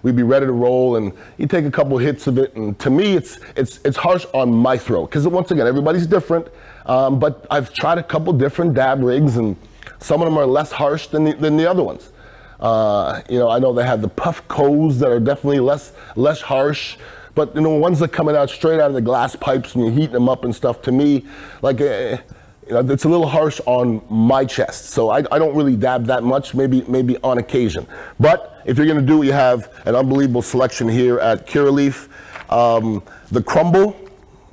we'd 0.03 0.15
be 0.15 0.23
ready 0.23 0.45
to 0.45 0.51
roll, 0.51 0.95
and 0.95 1.13
you 1.37 1.47
take 1.47 1.65
a 1.65 1.71
couple 1.71 1.97
hits 1.97 2.27
of 2.27 2.37
it, 2.37 2.55
and 2.55 2.77
to 2.79 2.89
me, 2.89 3.15
it's 3.15 3.39
it's 3.55 3.79
it's 3.85 3.97
harsh 3.97 4.25
on 4.33 4.53
my 4.53 4.77
throat 4.77 5.09
because 5.09 5.27
once 5.27 5.51
again, 5.51 5.67
everybody's 5.67 6.07
different. 6.07 6.47
Um, 6.85 7.19
but 7.19 7.45
I've 7.51 7.73
tried 7.73 7.97
a 7.97 8.03
couple 8.03 8.33
different 8.33 8.73
dab 8.73 9.03
rigs, 9.03 9.37
and 9.37 9.55
some 9.99 10.21
of 10.21 10.25
them 10.25 10.37
are 10.37 10.45
less 10.45 10.71
harsh 10.71 11.07
than 11.07 11.23
the, 11.25 11.33
than 11.33 11.57
the 11.57 11.69
other 11.69 11.83
ones. 11.83 12.11
Uh, 12.59 13.21
you 13.29 13.39
know, 13.39 13.49
I 13.49 13.59
know 13.59 13.73
they 13.73 13.85
have 13.85 14.01
the 14.01 14.09
Puffcos 14.09 14.99
that 14.99 15.09
are 15.09 15.19
definitely 15.19 15.59
less 15.59 15.93
less 16.15 16.41
harsh, 16.41 16.97
but 17.35 17.55
you 17.55 17.61
know, 17.61 17.75
ones 17.75 17.99
that 17.99 18.11
coming 18.11 18.35
out 18.35 18.49
straight 18.49 18.79
out 18.79 18.89
of 18.89 18.95
the 18.95 19.01
glass 19.01 19.35
pipes 19.35 19.75
and 19.75 19.83
you're 19.83 19.93
heating 19.93 20.13
them 20.13 20.27
up 20.29 20.43
and 20.43 20.55
stuff. 20.55 20.81
To 20.83 20.91
me, 20.91 21.25
like. 21.61 21.81
Uh, 21.81 22.17
you 22.17 22.38
it's 22.69 23.05
a 23.05 23.09
little 23.09 23.27
harsh 23.27 23.59
on 23.65 24.01
my 24.09 24.45
chest, 24.45 24.85
so 24.85 25.09
I, 25.09 25.19
I 25.31 25.39
don't 25.39 25.55
really 25.55 25.75
dab 25.75 26.05
that 26.05 26.23
much. 26.23 26.53
Maybe 26.53 26.83
maybe 26.87 27.17
on 27.23 27.37
occasion, 27.37 27.87
but 28.19 28.61
if 28.65 28.77
you're 28.77 28.87
gonna 28.87 29.01
do 29.01 29.21
it, 29.21 29.27
you 29.27 29.33
have 29.33 29.71
an 29.85 29.95
unbelievable 29.95 30.41
selection 30.41 30.87
here 30.87 31.19
at 31.19 31.47
Curaleaf. 31.47 32.07
Um, 32.49 33.03
the 33.31 33.43
crumble, 33.43 33.95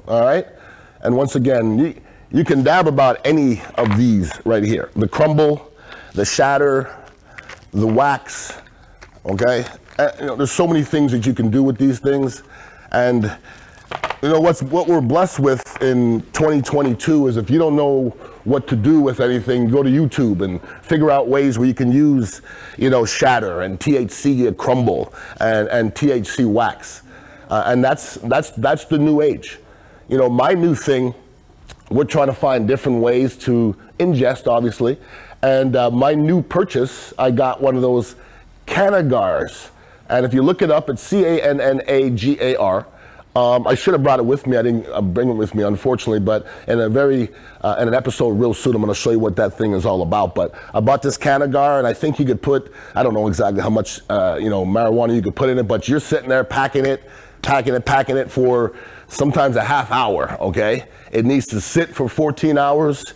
all 0.07 0.21
right, 0.21 0.47
and 1.03 1.17
once 1.17 1.37
again, 1.37 1.79
you, 1.79 1.95
you 2.31 2.45
can 2.45 2.63
dab 2.63 2.87
about 2.87 3.25
any 3.25 3.63
of 3.77 3.97
these 3.97 4.33
right 4.45 4.63
here. 4.63 4.91
The 4.97 5.09
crumble, 5.09 5.73
the 6.13 6.25
shatter, 6.25 6.95
the 7.73 7.87
wax, 7.87 8.53
okay? 9.25 9.65
And, 9.99 10.13
you 10.21 10.27
know, 10.27 10.37
there's 10.37 10.53
so 10.53 10.67
many 10.67 10.83
things 10.83 11.13
that 11.13 11.25
you 11.25 11.33
can 11.33 11.51
do 11.51 11.63
with 11.63 11.79
these 11.79 12.01
things. 12.01 12.43
And 12.93 13.25
you 14.23 14.29
know 14.29 14.41
what's 14.41 14.63
what 14.63 14.89
we're 14.89 15.01
blessed 15.01 15.41
with 15.41 15.63
in 15.80 16.21
2022 16.33 17.28
is 17.28 17.37
if 17.37 17.50
you 17.50 17.59
don't 17.59 17.76
know 17.76 18.11
what 18.45 18.66
to 18.68 18.76
do 18.76 19.00
with 19.00 19.21
anything, 19.21 19.68
go 19.68 19.83
to 19.83 19.90
YouTube 19.90 20.42
and 20.42 20.61
figure 20.83 21.11
out 21.11 21.28
ways 21.28 21.59
where 21.59 21.66
you 21.66 21.75
can 21.75 21.92
use, 21.92 22.42
you 22.78 22.90
know, 22.90 23.04
shatter 23.04 23.62
and 23.62 23.78
THC 23.78 24.56
crumble 24.56 25.12
and, 25.40 25.68
and 25.68 25.95
THC 25.95 26.50
wax. 26.50 27.02
Uh, 27.49 27.64
and 27.66 27.85
that's 27.85 28.14
that's 28.14 28.50
that's 28.50 28.87
the 28.87 28.99
new 28.99 29.21
age. 29.21 29.59
You 30.09 30.18
know, 30.18 30.28
my 30.28 30.52
new 30.52 30.75
thing 30.75 31.14
we're 31.90 32.04
trying 32.04 32.26
to 32.26 32.35
find 32.35 32.66
different 32.66 33.00
ways 33.00 33.37
to 33.37 33.76
ingest, 33.99 34.47
obviously. 34.47 34.99
And 35.42 35.76
uh, 35.76 35.90
my 35.90 36.14
new 36.14 36.42
purchase, 36.42 37.12
I 37.18 37.30
got 37.30 37.61
one 37.61 37.76
of 37.76 37.83
those 37.83 38.16
Cannagars. 38.66 39.71
And 40.09 40.26
if 40.26 40.35
you 40.35 40.42
look 40.42 40.62
it 40.62 40.71
up, 40.71 40.90
it's 40.90 41.02
C 41.02 41.25
A 41.25 41.42
N 41.42 41.61
N 41.61 41.83
A 41.87 42.11
G 42.11 42.38
A 42.40 42.56
R. 42.56 42.87
Um, 43.37 43.66
I 43.66 43.75
should 43.75 43.93
have 43.93 44.02
brought 44.02 44.19
it 44.19 44.25
with 44.25 44.47
me. 44.47 44.57
I 44.57 44.62
didn't 44.62 44.87
uh, 44.87 45.02
bring 45.02 45.28
it 45.28 45.35
with 45.35 45.55
me, 45.55 45.62
unfortunately. 45.62 46.21
But 46.21 46.47
in 46.69 46.81
a 46.81 46.88
very 46.88 47.28
uh, 47.61 47.76
in 47.78 47.87
an 47.87 47.93
episode 47.93 48.31
real 48.31 48.55
soon, 48.55 48.75
I'm 48.75 48.81
going 48.81 48.93
to 48.93 48.99
show 48.99 49.11
you 49.11 49.19
what 49.19 49.37
that 49.37 49.59
thing 49.59 49.73
is 49.73 49.85
all 49.85 50.00
about. 50.00 50.35
But 50.35 50.55
I 50.73 50.81
bought 50.81 51.02
this 51.02 51.19
Cannagar, 51.19 51.76
and 51.76 51.87
I 51.87 51.93
think 51.93 52.19
you 52.19 52.25
could 52.25 52.40
put 52.40 52.73
I 52.95 53.02
don't 53.02 53.12
know 53.12 53.28
exactly 53.28 53.61
how 53.61 53.69
much 53.69 54.00
uh, 54.09 54.38
you 54.40 54.49
know 54.49 54.64
marijuana 54.64 55.14
you 55.14 55.21
could 55.21 55.37
put 55.37 55.50
in 55.50 55.59
it, 55.59 55.64
but 55.64 55.87
you're 55.87 56.00
sitting 56.00 56.31
there 56.31 56.45
packing 56.45 56.87
it, 56.87 57.11
packing 57.43 57.75
it, 57.75 57.85
packing 57.85 58.16
it 58.16 58.31
for 58.31 58.75
sometimes 59.09 59.57
a 59.57 59.64
half 59.64 59.93
hour. 59.93 60.38
Okay, 60.40 60.87
it 61.12 61.26
needs 61.26 61.45
to 61.49 61.61
sit 61.61 61.95
for 61.95 62.09
14 62.09 62.57
hours. 62.57 63.12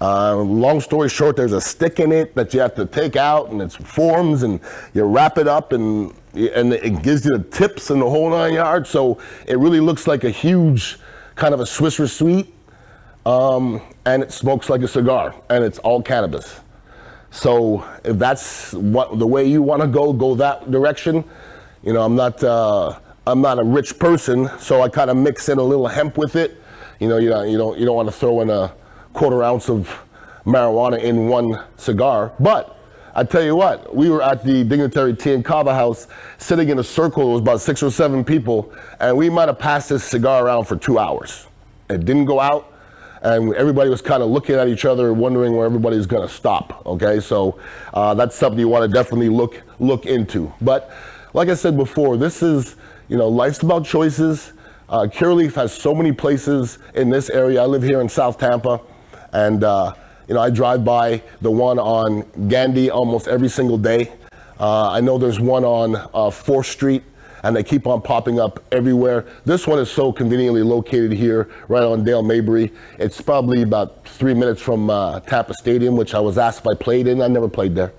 Uh, 0.00 0.36
long 0.36 0.80
story 0.80 1.10
short, 1.10 1.36
there's 1.36 1.52
a 1.52 1.60
stick 1.60 2.00
in 2.00 2.10
it 2.10 2.34
that 2.36 2.54
you 2.54 2.60
have 2.60 2.74
to 2.76 2.86
take 2.86 3.16
out, 3.16 3.50
and 3.50 3.60
it 3.60 3.72
forms, 3.72 4.44
and 4.44 4.60
you 4.94 5.02
wrap 5.02 5.36
it 5.36 5.48
up, 5.48 5.72
and 5.72 6.14
and 6.38 6.72
it 6.72 7.02
gives 7.02 7.24
you 7.24 7.36
the 7.36 7.44
tips 7.44 7.90
and 7.90 8.00
the 8.00 8.08
whole 8.08 8.30
nine 8.30 8.54
yards. 8.54 8.88
So 8.88 9.18
it 9.46 9.58
really 9.58 9.80
looks 9.80 10.06
like 10.06 10.24
a 10.24 10.30
huge 10.30 10.98
kind 11.34 11.54
of 11.54 11.60
a 11.60 11.64
Swisher 11.64 12.08
sweet, 12.08 12.52
um, 13.26 13.80
and 14.04 14.22
it 14.22 14.32
smokes 14.32 14.68
like 14.68 14.82
a 14.82 14.88
cigar, 14.88 15.34
and 15.50 15.64
it's 15.64 15.78
all 15.80 16.02
cannabis. 16.02 16.60
So 17.30 17.84
if 18.04 18.18
that's 18.18 18.72
what 18.72 19.18
the 19.18 19.26
way 19.26 19.44
you 19.44 19.62
want 19.62 19.82
to 19.82 19.88
go, 19.88 20.12
go 20.12 20.34
that 20.36 20.70
direction. 20.70 21.24
You 21.82 21.92
know, 21.92 22.02
I'm 22.02 22.16
not 22.16 22.42
uh, 22.42 22.98
I'm 23.26 23.40
not 23.40 23.58
a 23.58 23.64
rich 23.64 23.98
person, 23.98 24.50
so 24.58 24.82
I 24.82 24.88
kind 24.88 25.10
of 25.10 25.16
mix 25.16 25.48
in 25.48 25.58
a 25.58 25.62
little 25.62 25.86
hemp 25.86 26.16
with 26.16 26.36
it. 26.36 26.62
You 26.98 27.08
know, 27.08 27.18
you 27.18 27.28
don't 27.28 27.48
you 27.48 27.58
don't 27.58 27.78
you 27.78 27.84
don't 27.84 27.96
want 27.96 28.08
to 28.08 28.12
throw 28.12 28.40
in 28.40 28.50
a 28.50 28.72
quarter 29.12 29.42
ounce 29.42 29.68
of 29.68 29.88
marijuana 30.44 31.00
in 31.00 31.28
one 31.28 31.62
cigar, 31.76 32.32
but 32.40 32.77
I 33.18 33.24
tell 33.24 33.42
you 33.42 33.56
what, 33.56 33.96
we 33.96 34.10
were 34.10 34.22
at 34.22 34.44
the 34.44 34.62
Dignitary 34.62 35.12
Tea 35.12 35.34
and 35.34 35.44
Kava 35.44 35.74
House, 35.74 36.06
sitting 36.38 36.68
in 36.68 36.78
a 36.78 36.84
circle. 36.84 37.30
It 37.30 37.32
was 37.32 37.40
about 37.40 37.60
six 37.60 37.82
or 37.82 37.90
seven 37.90 38.24
people, 38.24 38.72
and 39.00 39.16
we 39.16 39.28
might 39.28 39.48
have 39.48 39.58
passed 39.58 39.88
this 39.88 40.04
cigar 40.04 40.46
around 40.46 40.66
for 40.66 40.76
two 40.76 41.00
hours. 41.00 41.48
It 41.90 42.04
didn't 42.04 42.26
go 42.26 42.38
out, 42.38 42.72
and 43.22 43.52
everybody 43.54 43.90
was 43.90 44.00
kind 44.00 44.22
of 44.22 44.30
looking 44.30 44.54
at 44.54 44.68
each 44.68 44.84
other, 44.84 45.12
wondering 45.12 45.56
where 45.56 45.66
everybody's 45.66 46.06
going 46.06 46.28
to 46.28 46.32
stop. 46.32 46.86
Okay, 46.86 47.18
so 47.18 47.58
uh, 47.92 48.14
that's 48.14 48.36
something 48.36 48.60
you 48.60 48.68
want 48.68 48.88
to 48.88 48.96
definitely 48.96 49.30
look 49.30 49.62
look 49.80 50.06
into. 50.06 50.54
But 50.60 50.88
like 51.34 51.48
I 51.48 51.54
said 51.54 51.76
before, 51.76 52.16
this 52.16 52.40
is 52.40 52.76
you 53.08 53.16
know 53.16 53.26
life's 53.26 53.64
about 53.64 53.84
choices. 53.84 54.52
Uh, 54.88 55.08
Curaleaf 55.12 55.54
has 55.54 55.72
so 55.72 55.92
many 55.92 56.12
places 56.12 56.78
in 56.94 57.10
this 57.10 57.30
area. 57.30 57.64
I 57.64 57.66
live 57.66 57.82
here 57.82 58.00
in 58.00 58.08
South 58.08 58.38
Tampa, 58.38 58.80
and 59.32 59.64
uh, 59.64 59.94
you 60.28 60.34
know, 60.34 60.40
I 60.40 60.50
drive 60.50 60.84
by 60.84 61.22
the 61.40 61.50
one 61.50 61.78
on 61.78 62.48
Gandy 62.48 62.90
almost 62.90 63.28
every 63.28 63.48
single 63.48 63.78
day. 63.78 64.12
Uh, 64.60 64.90
I 64.90 65.00
know 65.00 65.16
there's 65.16 65.40
one 65.40 65.64
on 65.64 65.96
uh, 65.96 66.30
4th 66.30 66.66
Street, 66.66 67.02
and 67.42 67.56
they 67.56 67.62
keep 67.62 67.86
on 67.86 68.02
popping 68.02 68.38
up 68.38 68.62
everywhere. 68.70 69.24
This 69.46 69.66
one 69.66 69.78
is 69.78 69.90
so 69.90 70.12
conveniently 70.12 70.62
located 70.62 71.12
here, 71.12 71.48
right 71.68 71.82
on 71.82 72.04
Dale 72.04 72.22
Mabry. 72.22 72.72
It's 72.98 73.20
probably 73.20 73.62
about 73.62 74.06
three 74.06 74.34
minutes 74.34 74.60
from 74.60 74.90
uh, 74.90 75.20
Tampa 75.20 75.54
Stadium, 75.54 75.96
which 75.96 76.14
I 76.14 76.20
was 76.20 76.36
asked 76.36 76.60
if 76.60 76.66
I 76.66 76.74
played 76.74 77.06
in. 77.06 77.22
I 77.22 77.28
never 77.28 77.48
played 77.48 77.74
there. 77.74 77.94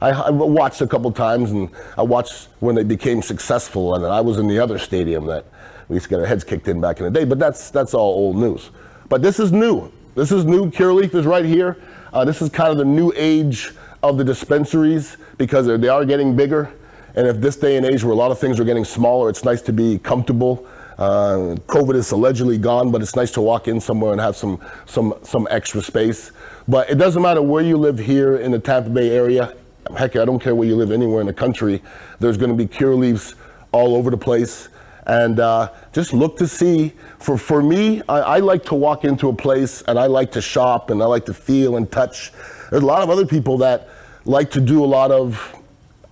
I, 0.00 0.10
I 0.10 0.30
watched 0.30 0.82
a 0.82 0.86
couple 0.86 1.10
times, 1.10 1.50
and 1.50 1.70
I 1.98 2.02
watched 2.02 2.48
when 2.60 2.76
they 2.76 2.84
became 2.84 3.22
successful, 3.22 3.96
and 3.96 4.04
I 4.06 4.20
was 4.20 4.38
in 4.38 4.46
the 4.46 4.60
other 4.60 4.78
stadium 4.78 5.26
that 5.26 5.46
we 5.88 5.96
used 5.96 6.04
to 6.04 6.10
get 6.10 6.20
our 6.20 6.26
heads 6.26 6.44
kicked 6.44 6.68
in 6.68 6.80
back 6.80 6.98
in 7.00 7.04
the 7.04 7.10
day. 7.10 7.24
But 7.24 7.40
that's 7.40 7.70
that's 7.70 7.94
all 7.94 8.14
old 8.14 8.36
news. 8.36 8.70
But 9.08 9.22
this 9.22 9.40
is 9.40 9.50
new. 9.50 9.90
This 10.16 10.32
is 10.32 10.46
new. 10.46 10.70
Curaleaf 10.70 11.14
is 11.14 11.26
right 11.26 11.44
here. 11.44 11.76
Uh, 12.10 12.24
this 12.24 12.40
is 12.40 12.48
kind 12.48 12.70
of 12.70 12.78
the 12.78 12.86
new 12.86 13.12
age 13.14 13.72
of 14.02 14.16
the 14.16 14.24
dispensaries 14.24 15.18
because 15.36 15.66
they 15.66 15.88
are 15.88 16.06
getting 16.06 16.34
bigger. 16.34 16.72
And 17.16 17.26
if 17.26 17.36
this 17.36 17.56
day 17.56 17.76
and 17.76 17.84
age 17.84 18.02
where 18.02 18.14
a 18.14 18.16
lot 18.16 18.30
of 18.30 18.38
things 18.38 18.58
are 18.58 18.64
getting 18.64 18.86
smaller, 18.86 19.28
it's 19.28 19.44
nice 19.44 19.60
to 19.60 19.74
be 19.74 19.98
comfortable. 19.98 20.66
Uh, 20.96 21.56
COVID 21.66 21.96
is 21.96 22.12
allegedly 22.12 22.56
gone, 22.56 22.90
but 22.90 23.02
it's 23.02 23.14
nice 23.14 23.30
to 23.32 23.42
walk 23.42 23.68
in 23.68 23.78
somewhere 23.78 24.12
and 24.12 24.20
have 24.22 24.36
some 24.36 24.58
some 24.86 25.12
some 25.22 25.46
extra 25.50 25.82
space. 25.82 26.32
But 26.66 26.88
it 26.88 26.94
doesn't 26.94 27.20
matter 27.20 27.42
where 27.42 27.62
you 27.62 27.76
live 27.76 27.98
here 27.98 28.38
in 28.38 28.52
the 28.52 28.58
Tampa 28.58 28.88
Bay 28.88 29.10
area. 29.10 29.52
Heck, 29.98 30.16
I 30.16 30.24
don't 30.24 30.38
care 30.38 30.54
where 30.54 30.66
you 30.66 30.76
live 30.76 30.92
anywhere 30.92 31.20
in 31.20 31.26
the 31.26 31.34
country. 31.34 31.82
There's 32.20 32.38
going 32.38 32.56
to 32.56 32.56
be 32.56 32.66
Curaleafs 32.66 33.34
all 33.70 33.94
over 33.94 34.10
the 34.10 34.16
place 34.16 34.70
and 35.06 35.38
uh, 35.38 35.72
just 35.92 36.12
look 36.12 36.36
to 36.38 36.48
see. 36.48 36.92
For, 37.18 37.38
for 37.38 37.62
me, 37.62 38.02
I, 38.08 38.18
I, 38.18 38.38
like 38.40 38.64
to 38.64 38.74
walk 38.74 39.04
into 39.04 39.28
a 39.28 39.32
place 39.32 39.82
and 39.82 39.98
I 39.98 40.06
like 40.06 40.32
to 40.32 40.40
shop 40.40 40.90
and 40.90 41.02
I 41.02 41.06
like 41.06 41.24
to 41.26 41.34
feel 41.34 41.76
and 41.76 41.90
touch. 41.90 42.32
There's 42.70 42.82
a 42.82 42.86
lot 42.86 43.02
of 43.02 43.10
other 43.10 43.24
people 43.24 43.58
that 43.58 43.88
like 44.24 44.50
to 44.52 44.60
do 44.60 44.84
a 44.84 44.86
lot 44.86 45.12
of 45.12 45.54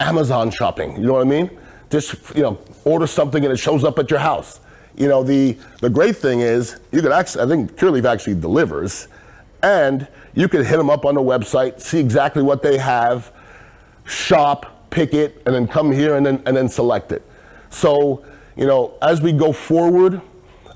Amazon 0.01 0.51
shopping. 0.51 0.97
You 0.97 1.07
know 1.07 1.15
what 1.15 1.27
I 1.27 1.31
mean? 1.31 1.51
Just 1.91 2.35
you 2.35 2.43
know, 2.43 2.59
order 2.85 3.07
something 3.07 3.45
and 3.45 3.53
it 3.53 3.57
shows 3.57 3.85
up 3.85 3.99
at 3.99 4.11
your 4.11 4.21
house. 4.21 4.61
You 4.97 5.09
know, 5.09 5.25
the 5.25 5.59
the 5.81 5.91
great 5.91 6.17
thing 6.17 6.41
is 6.41 6.79
you 6.93 7.03
can 7.03 7.11
actually, 7.11 7.43
I 7.43 7.49
think 7.49 7.77
Curaleaf 7.77 8.05
actually 8.05 8.37
delivers, 8.37 9.09
and 9.63 10.07
you 10.35 10.49
can 10.49 10.65
hit 10.65 10.77
them 10.77 10.89
up 10.89 11.05
on 11.05 11.17
the 11.17 11.21
website, 11.21 11.81
see 11.81 11.99
exactly 11.99 12.45
what 12.45 12.63
they 12.63 12.79
have, 12.79 13.33
shop, 14.05 14.89
pick 14.91 15.15
it, 15.15 15.43
and 15.47 15.55
then 15.55 15.67
come 15.67 15.91
here 15.91 16.15
and 16.15 16.25
then 16.25 16.41
and 16.47 16.57
then 16.57 16.69
select 16.69 17.11
it. 17.11 17.23
So 17.71 18.25
you 18.57 18.67
know, 18.67 18.95
as 19.03 19.21
we 19.21 19.33
go 19.33 19.53
forward, 19.53 20.21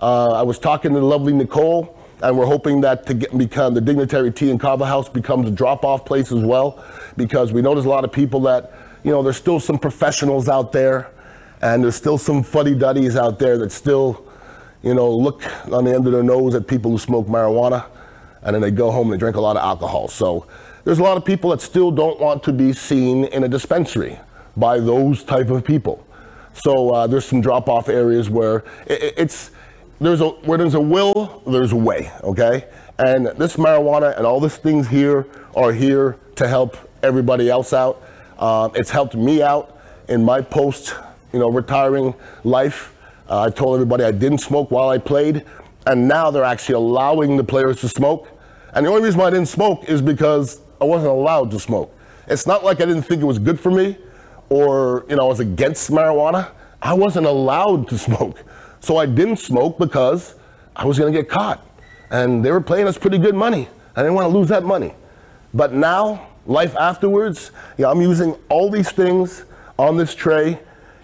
uh, 0.00 0.32
I 0.32 0.42
was 0.42 0.58
talking 0.58 0.94
to 0.94 1.00
the 1.00 1.06
lovely 1.06 1.32
Nicole, 1.32 1.96
and 2.22 2.36
we're 2.36 2.46
hoping 2.46 2.80
that 2.80 3.06
to 3.06 3.14
get, 3.14 3.36
become 3.36 3.74
the 3.74 3.80
Dignitary 3.80 4.32
Tea 4.32 4.50
and 4.50 4.58
Kava 4.58 4.84
House 4.86 5.08
becomes 5.08 5.48
a 5.48 5.50
drop-off 5.50 6.04
place 6.04 6.32
as 6.32 6.42
well, 6.42 6.84
because 7.16 7.52
we 7.52 7.62
know 7.62 7.74
there's 7.74 7.86
a 7.86 7.88
lot 7.88 8.04
of 8.04 8.12
people 8.12 8.40
that, 8.40 8.72
you 9.04 9.12
know, 9.12 9.22
there's 9.22 9.36
still 9.36 9.60
some 9.60 9.78
professionals 9.78 10.48
out 10.48 10.72
there, 10.72 11.10
and 11.62 11.82
there's 11.82 11.96
still 11.96 12.18
some 12.18 12.42
fuddy-duddies 12.42 13.16
out 13.16 13.38
there 13.38 13.58
that 13.58 13.70
still, 13.70 14.24
you 14.82 14.94
know, 14.94 15.10
look 15.10 15.42
on 15.72 15.84
the 15.84 15.94
end 15.94 16.06
of 16.06 16.12
their 16.12 16.22
nose 16.22 16.54
at 16.54 16.66
people 16.66 16.90
who 16.90 16.98
smoke 16.98 17.26
marijuana, 17.26 17.86
and 18.42 18.54
then 18.54 18.62
they 18.62 18.70
go 18.70 18.90
home 18.90 19.10
and 19.10 19.14
they 19.14 19.18
drink 19.18 19.36
a 19.36 19.40
lot 19.40 19.56
of 19.56 19.62
alcohol. 19.62 20.08
So 20.08 20.46
there's 20.84 21.00
a 21.00 21.02
lot 21.02 21.16
of 21.16 21.24
people 21.24 21.50
that 21.50 21.60
still 21.60 21.90
don't 21.90 22.18
want 22.20 22.42
to 22.44 22.52
be 22.52 22.72
seen 22.72 23.24
in 23.26 23.44
a 23.44 23.48
dispensary 23.48 24.18
by 24.56 24.78
those 24.80 25.24
type 25.24 25.50
of 25.50 25.64
people. 25.64 26.04
So 26.54 26.90
uh, 26.90 27.06
there's 27.06 27.24
some 27.24 27.40
drop 27.40 27.68
off 27.68 27.88
areas 27.88 28.28
where 28.28 28.64
it, 28.86 29.14
it's 29.16 29.50
there's 30.00 30.20
a 30.20 30.28
where 30.28 30.58
there's 30.58 30.74
a 30.74 30.80
will, 30.80 31.42
there's 31.46 31.72
a 31.72 31.76
way. 31.76 32.10
Okay, 32.22 32.66
and 32.98 33.26
this 33.26 33.56
marijuana 33.56 34.16
and 34.16 34.26
all 34.26 34.40
these 34.40 34.56
things 34.56 34.88
here 34.88 35.26
are 35.54 35.72
here 35.72 36.18
to 36.36 36.48
help 36.48 36.76
everybody 37.02 37.50
else 37.50 37.72
out. 37.72 38.02
Uh, 38.38 38.68
it's 38.74 38.90
helped 38.90 39.14
me 39.14 39.42
out 39.42 39.80
in 40.08 40.24
my 40.24 40.40
post, 40.40 40.94
you 41.32 41.38
know, 41.38 41.50
retiring 41.50 42.14
life. 42.44 42.94
Uh, 43.28 43.42
I 43.42 43.50
told 43.50 43.74
everybody 43.74 44.04
I 44.04 44.12
didn't 44.12 44.38
smoke 44.38 44.70
while 44.70 44.88
I 44.88 44.98
played, 44.98 45.44
and 45.86 46.08
now 46.08 46.30
they're 46.30 46.44
actually 46.44 46.76
allowing 46.76 47.36
the 47.36 47.44
players 47.44 47.80
to 47.80 47.88
smoke. 47.88 48.28
And 48.72 48.86
the 48.86 48.90
only 48.90 49.02
reason 49.02 49.20
why 49.20 49.26
I 49.26 49.30
didn't 49.30 49.48
smoke 49.48 49.84
is 49.84 50.00
because 50.00 50.60
I 50.80 50.84
wasn't 50.84 51.10
allowed 51.10 51.50
to 51.50 51.58
smoke. 51.58 51.94
It's 52.28 52.46
not 52.46 52.64
like 52.64 52.80
I 52.80 52.84
didn't 52.84 53.02
think 53.02 53.22
it 53.22 53.24
was 53.24 53.38
good 53.38 53.58
for 53.58 53.70
me 53.70 53.96
or 54.50 55.04
you 55.08 55.16
know 55.16 55.24
I 55.24 55.28
was 55.28 55.40
against 55.40 55.90
marijuana. 55.90 56.50
I 56.80 56.94
wasn't 56.94 57.26
allowed 57.26 57.88
to 57.88 57.98
smoke, 57.98 58.44
so 58.80 58.96
I 58.96 59.06
didn't 59.06 59.38
smoke 59.38 59.78
because 59.78 60.34
I 60.76 60.84
was 60.84 60.98
going 60.98 61.12
to 61.12 61.18
get 61.18 61.28
caught, 61.28 61.66
and 62.10 62.44
they 62.44 62.50
were 62.50 62.60
paying 62.60 62.86
us 62.86 62.96
pretty 62.96 63.18
good 63.18 63.34
money. 63.34 63.68
I 63.96 64.02
didn't 64.02 64.14
want 64.14 64.30
to 64.30 64.38
lose 64.38 64.48
that 64.48 64.64
money. 64.64 64.94
But 65.52 65.72
now, 65.72 66.28
life 66.46 66.76
afterwards, 66.76 67.50
yeah, 67.78 67.90
I'm 67.90 68.00
using 68.00 68.36
all 68.48 68.70
these 68.70 68.90
things 68.92 69.44
on 69.78 69.96
this 69.96 70.14
tray, 70.14 70.60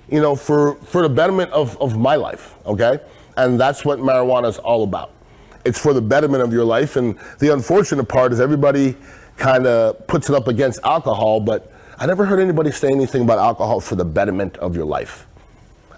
you 0.09 0.21
know, 0.21 0.37
for 0.37 0.77
for 0.77 1.03
the 1.03 1.09
betterment 1.09 1.51
of 1.53 1.77
of 1.81 1.99
my 1.99 2.17
life. 2.17 2.55
Okay, 2.67 3.01
and 3.37 3.61
that's 3.61 3.85
what 3.85 3.99
marijuana 3.99 4.49
is 4.49 4.59
all 4.59 4.85
about. 4.85 5.11
It's 5.65 5.79
for 5.79 5.95
the 5.95 6.03
betterment 6.03 6.43
of 6.43 6.53
your 6.53 6.65
life, 6.65 6.97
and 6.97 7.19
the 7.39 7.53
unfortunate 7.53 8.05
part 8.05 8.33
is 8.33 8.41
everybody 8.41 8.97
kind 9.37 9.67
of 9.67 10.07
puts 10.07 10.29
it 10.29 10.37
up 10.37 10.47
against 10.47 10.81
alcohol, 10.85 11.41
but 11.41 11.74
I 11.99 12.07
never 12.07 12.25
heard 12.25 12.41
anybody 12.41 12.73
say 12.73 12.91
anything 12.91 13.23
about 13.23 13.39
alcohol 13.39 13.81
for 13.81 13.95
the 13.95 14.05
betterment 14.05 14.57
of 14.57 14.75
your 14.75 14.85
life. 14.85 15.27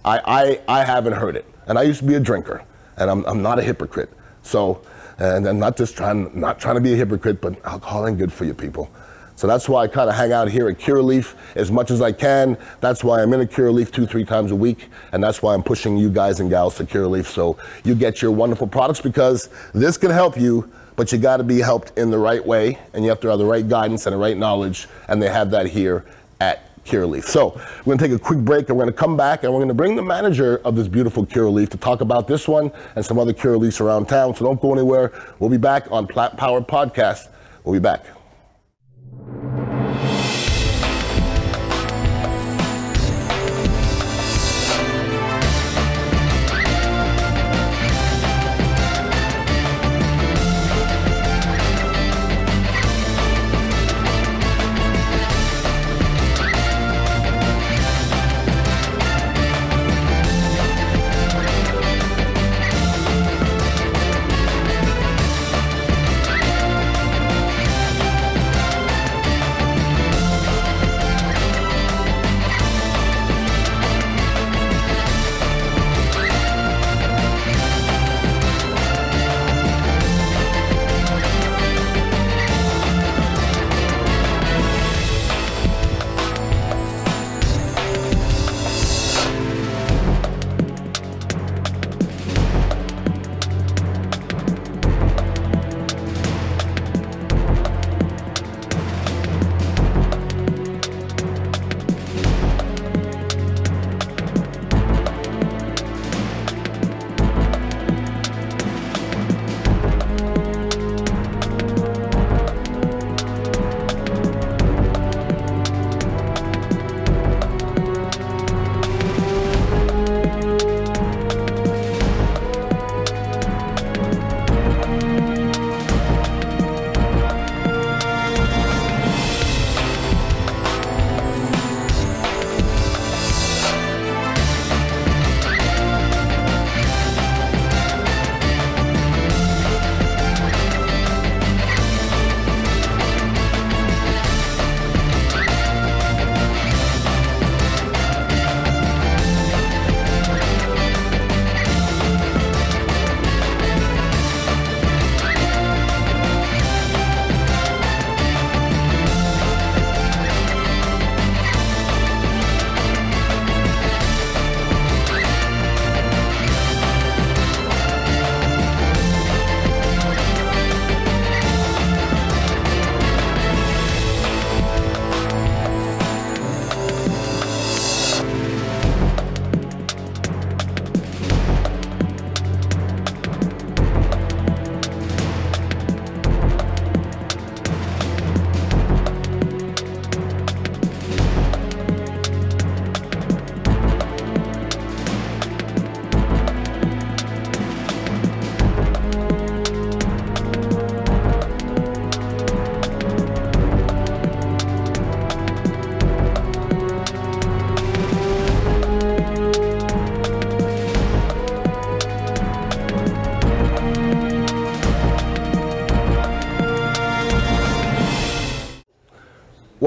I, 0.05 0.61
I, 0.69 0.81
I 0.81 0.85
haven't 0.85 1.15
heard 1.15 1.37
it. 1.37 1.47
And 1.67 1.79
I 1.79 1.83
used 1.83 2.00
to 2.00 2.07
be 2.07 2.15
a 2.15 2.21
drinker, 2.21 2.65
and 2.97 3.11
I'm, 3.11 3.25
I'm 3.25 3.43
not 3.43 3.59
a 3.59 3.62
hypocrite. 3.62 4.11
So, 4.43 4.83
and 5.19 5.47
I'm 5.49 5.59
not 5.59 5.76
just 5.76 5.97
trying, 5.97 6.38
not 6.38 6.61
trying 6.61 6.75
to 6.76 6.81
be 6.81 6.93
a 6.93 6.97
hypocrite, 6.97 7.41
but 7.41 7.65
alcohol 7.65 8.07
ain't 8.07 8.19
good 8.19 8.33
for 8.33 8.45
you 8.45 8.55
people. 8.55 8.91
So 9.37 9.47
that's 9.47 9.69
why 9.69 9.83
I 9.83 9.88
kind 9.88 10.09
of 10.09 10.17
hang 10.17 10.33
out 10.33 10.49
here 10.49 10.69
at 10.69 10.79
Curaleaf 10.79 11.35
as 11.57 11.71
much 11.71 11.91
as 11.91 12.00
I 12.00 12.12
can. 12.12 12.57
That's 12.81 13.05
why 13.05 13.23
I'm 13.23 13.33
in 13.35 13.43
a 13.43 13.47
Curaleaf 13.47 13.91
two, 13.91 14.07
three 14.07 14.25
times 14.25 14.50
a 14.50 14.57
week. 14.57 14.88
And 15.12 15.23
that's 15.23 15.43
why 15.43 15.53
I'm 15.53 15.62
pushing 15.62 15.97
you 15.99 16.09
guys 16.09 16.41
and 16.41 16.49
gals 16.49 16.76
to 16.76 16.85
Curaleaf 16.85 17.26
so 17.26 17.59
you 17.85 17.95
get 17.95 18.23
your 18.23 18.31
wonderful 18.31 18.67
products 18.67 19.00
because 19.00 19.50
this 19.75 19.99
can 19.99 20.11
help 20.11 20.38
you 20.38 20.71
but 20.97 21.12
you 21.12 21.19
got 21.19 21.37
to 21.37 21.45
be 21.45 21.61
helped 21.61 21.97
in 21.99 22.11
the 22.11 22.19
right 22.19 22.45
way, 22.45 22.79
and 22.93 23.05
you 23.05 23.11
have 23.11 23.21
to 23.21 23.29
have 23.29 23.38
the 23.38 23.45
right 23.45 23.69
guidance 23.69 24.07
and 24.07 24.15
the 24.15 24.19
right 24.19 24.37
knowledge, 24.37 24.88
and 25.09 25.23
they 25.23 25.29
have 25.29 25.50
that 25.50 25.67
here 25.67 26.05
at 26.41 26.62
Curaleaf. 26.85 27.25
So 27.25 27.61
we're 27.85 27.97
gonna 27.97 28.09
take 28.09 28.17
a 28.17 28.19
quick 28.19 28.38
break 28.38 28.69
and 28.69 28.79
we're 28.79 28.85
gonna 28.85 28.97
come 28.97 29.17
back 29.17 29.43
and 29.43 29.53
we're 29.53 29.61
gonna 29.61 29.75
bring 29.75 29.97
the 29.97 30.03
manager 30.03 30.59
of 30.65 30.76
this 30.76 30.87
beautiful 30.87 31.26
Curaleaf 31.26 31.69
to 31.71 31.76
talk 31.76 32.00
about 32.00 32.29
this 32.29 32.47
one 32.47 32.71
and 32.95 33.05
some 33.05 33.19
other 33.19 33.33
Curaleafs 33.33 33.81
around 33.81 34.07
town. 34.07 34.35
So 34.37 34.45
don't 34.45 34.61
go 34.61 34.73
anywhere. 34.73 35.12
We'll 35.41 35.50
be 35.50 35.57
back 35.57 35.91
on 35.91 36.07
Plant 36.07 36.37
Power 36.37 36.61
Podcast. 36.61 37.29
We'll 37.65 37.75
be 37.75 37.81
back. 37.81 38.15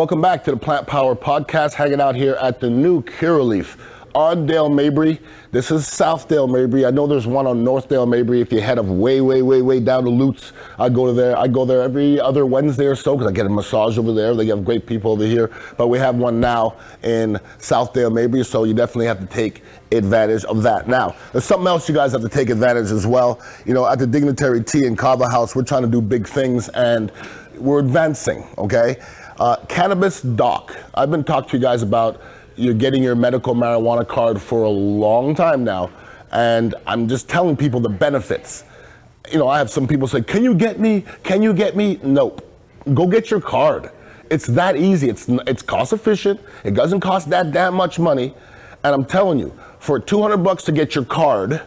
Welcome 0.10 0.22
back 0.24 0.44
to 0.46 0.50
the 0.50 0.58
Plant 0.58 0.88
Power 0.88 1.16
Podcast, 1.16 1.74
hanging 1.74 2.02
out 2.02 2.16
here 2.16 2.34
at 2.42 2.60
the 2.60 2.68
new 2.68 3.04
Curaleaf 3.04 3.78
on 4.16 4.48
Dale 4.48 4.68
Mabry. 4.68 5.20
This 5.52 5.70
is 5.70 5.86
South 5.86 6.28
Dale 6.28 6.48
Mabry. 6.48 6.84
I 6.84 6.90
know 6.90 7.06
there's 7.06 7.28
one 7.28 7.46
on 7.46 7.64
North 7.64 7.90
Dale 7.90 8.08
Mabry. 8.08 8.42
If 8.42 8.52
you 8.52 8.60
head 8.60 8.80
up 8.80 8.88
way, 8.88 9.22
way, 9.22 9.44
way, 9.44 9.62
way 9.62 9.80
down 9.80 10.06
to 10.06 10.10
Lutz, 10.10 10.52
I 10.80 10.90
go 10.90 11.06
to 11.06 11.14
there. 11.14 11.38
I 11.38 11.48
go 11.48 11.64
there 11.64 11.84
every 11.84 12.20
other 12.20 12.48
Wednesday 12.48 12.88
or 12.88 12.96
so 12.96 13.16
because 13.16 13.32
I 13.32 13.36
get 13.36 13.46
a 13.46 13.50
massage 13.50 14.00
over 14.00 14.12
there. 14.12 14.34
They 14.34 14.48
have 14.48 14.66
great 14.66 14.88
people 14.88 15.12
over 15.12 15.24
here. 15.24 15.52
But 15.78 15.90
we 15.90 16.00
have 16.00 16.16
one 16.16 16.40
now 16.40 16.78
in 17.04 17.40
South 17.60 17.94
Dale 17.94 18.10
Mabry, 18.10 18.44
so 18.44 18.64
you 18.64 18.74
definitely 18.74 19.06
have 19.06 19.20
to 19.20 19.28
take 19.28 19.62
advantage 19.92 20.44
of 20.46 20.64
that. 20.64 20.88
Now, 20.88 21.16
there's 21.34 21.46
something 21.46 21.68
else 21.68 21.88
you 21.88 21.94
guys 21.94 22.14
have 22.14 22.22
to 22.22 22.30
take 22.30 22.50
advantage 22.50 22.90
as 22.90 23.06
well. 23.06 23.40
You 23.64 23.76
know, 23.76 23.88
at 23.88 24.00
the 24.00 24.08
Dignitary 24.08 24.64
Tea 24.64 24.88
in 24.88 24.96
Kava 24.96 25.30
House, 25.30 25.56
we're 25.56 25.62
trying 25.62 25.84
to 25.84 25.88
do 25.88 26.02
big 26.02 26.28
things 26.28 26.68
and 26.70 27.12
we're 27.60 27.80
advancing, 27.80 28.48
okay? 28.58 28.98
Uh, 29.40 29.56
cannabis 29.70 30.22
doc. 30.22 30.76
I've 30.94 31.10
been 31.10 31.24
talking 31.24 31.50
to 31.52 31.58
you 31.58 31.64
guys 31.64 31.82
about 31.82 32.22
you're 32.58 32.74
getting 32.74 33.02
your 33.02 33.16
medical 33.16 33.56
marijuana 33.56 34.06
card 34.06 34.42
for 34.42 34.64
a 34.64 34.70
long 34.70 35.34
time 35.34 35.64
now, 35.64 35.92
and 36.34 36.76
I'm 36.86 37.08
just 37.08 37.30
telling 37.30 37.56
people 37.56 37.80
the 37.80 37.88
benefits. 37.88 38.66
You 39.32 39.38
know, 39.38 39.48
I 39.48 39.58
have 39.58 39.70
some 39.70 39.88
people 39.88 40.10
say, 40.10 40.22
"Can 40.22 40.44
you 40.44 40.54
get 40.54 40.78
me? 40.78 41.06
Can 41.24 41.42
you 41.42 41.54
get 41.54 41.78
me?" 41.78 42.02
Nope. 42.04 42.46
Go 42.94 43.08
get 43.08 43.32
your 43.32 43.40
card. 43.40 43.92
It's 44.30 44.46
that 44.48 44.76
easy. 44.76 45.08
It's 45.08 45.30
it's 45.30 45.62
cost 45.62 45.94
efficient. 45.94 46.42
It 46.66 46.74
doesn't 46.74 47.00
cost 47.00 47.30
that 47.30 47.54
damn 47.54 47.76
much 47.76 47.98
money, 47.98 48.34
and 48.84 48.94
I'm 48.94 49.06
telling 49.06 49.40
you, 49.40 49.58
for 49.80 50.02
200 50.02 50.44
bucks 50.44 50.66
to 50.66 50.74
get 50.74 50.96
your 50.96 51.06
card, 51.06 51.62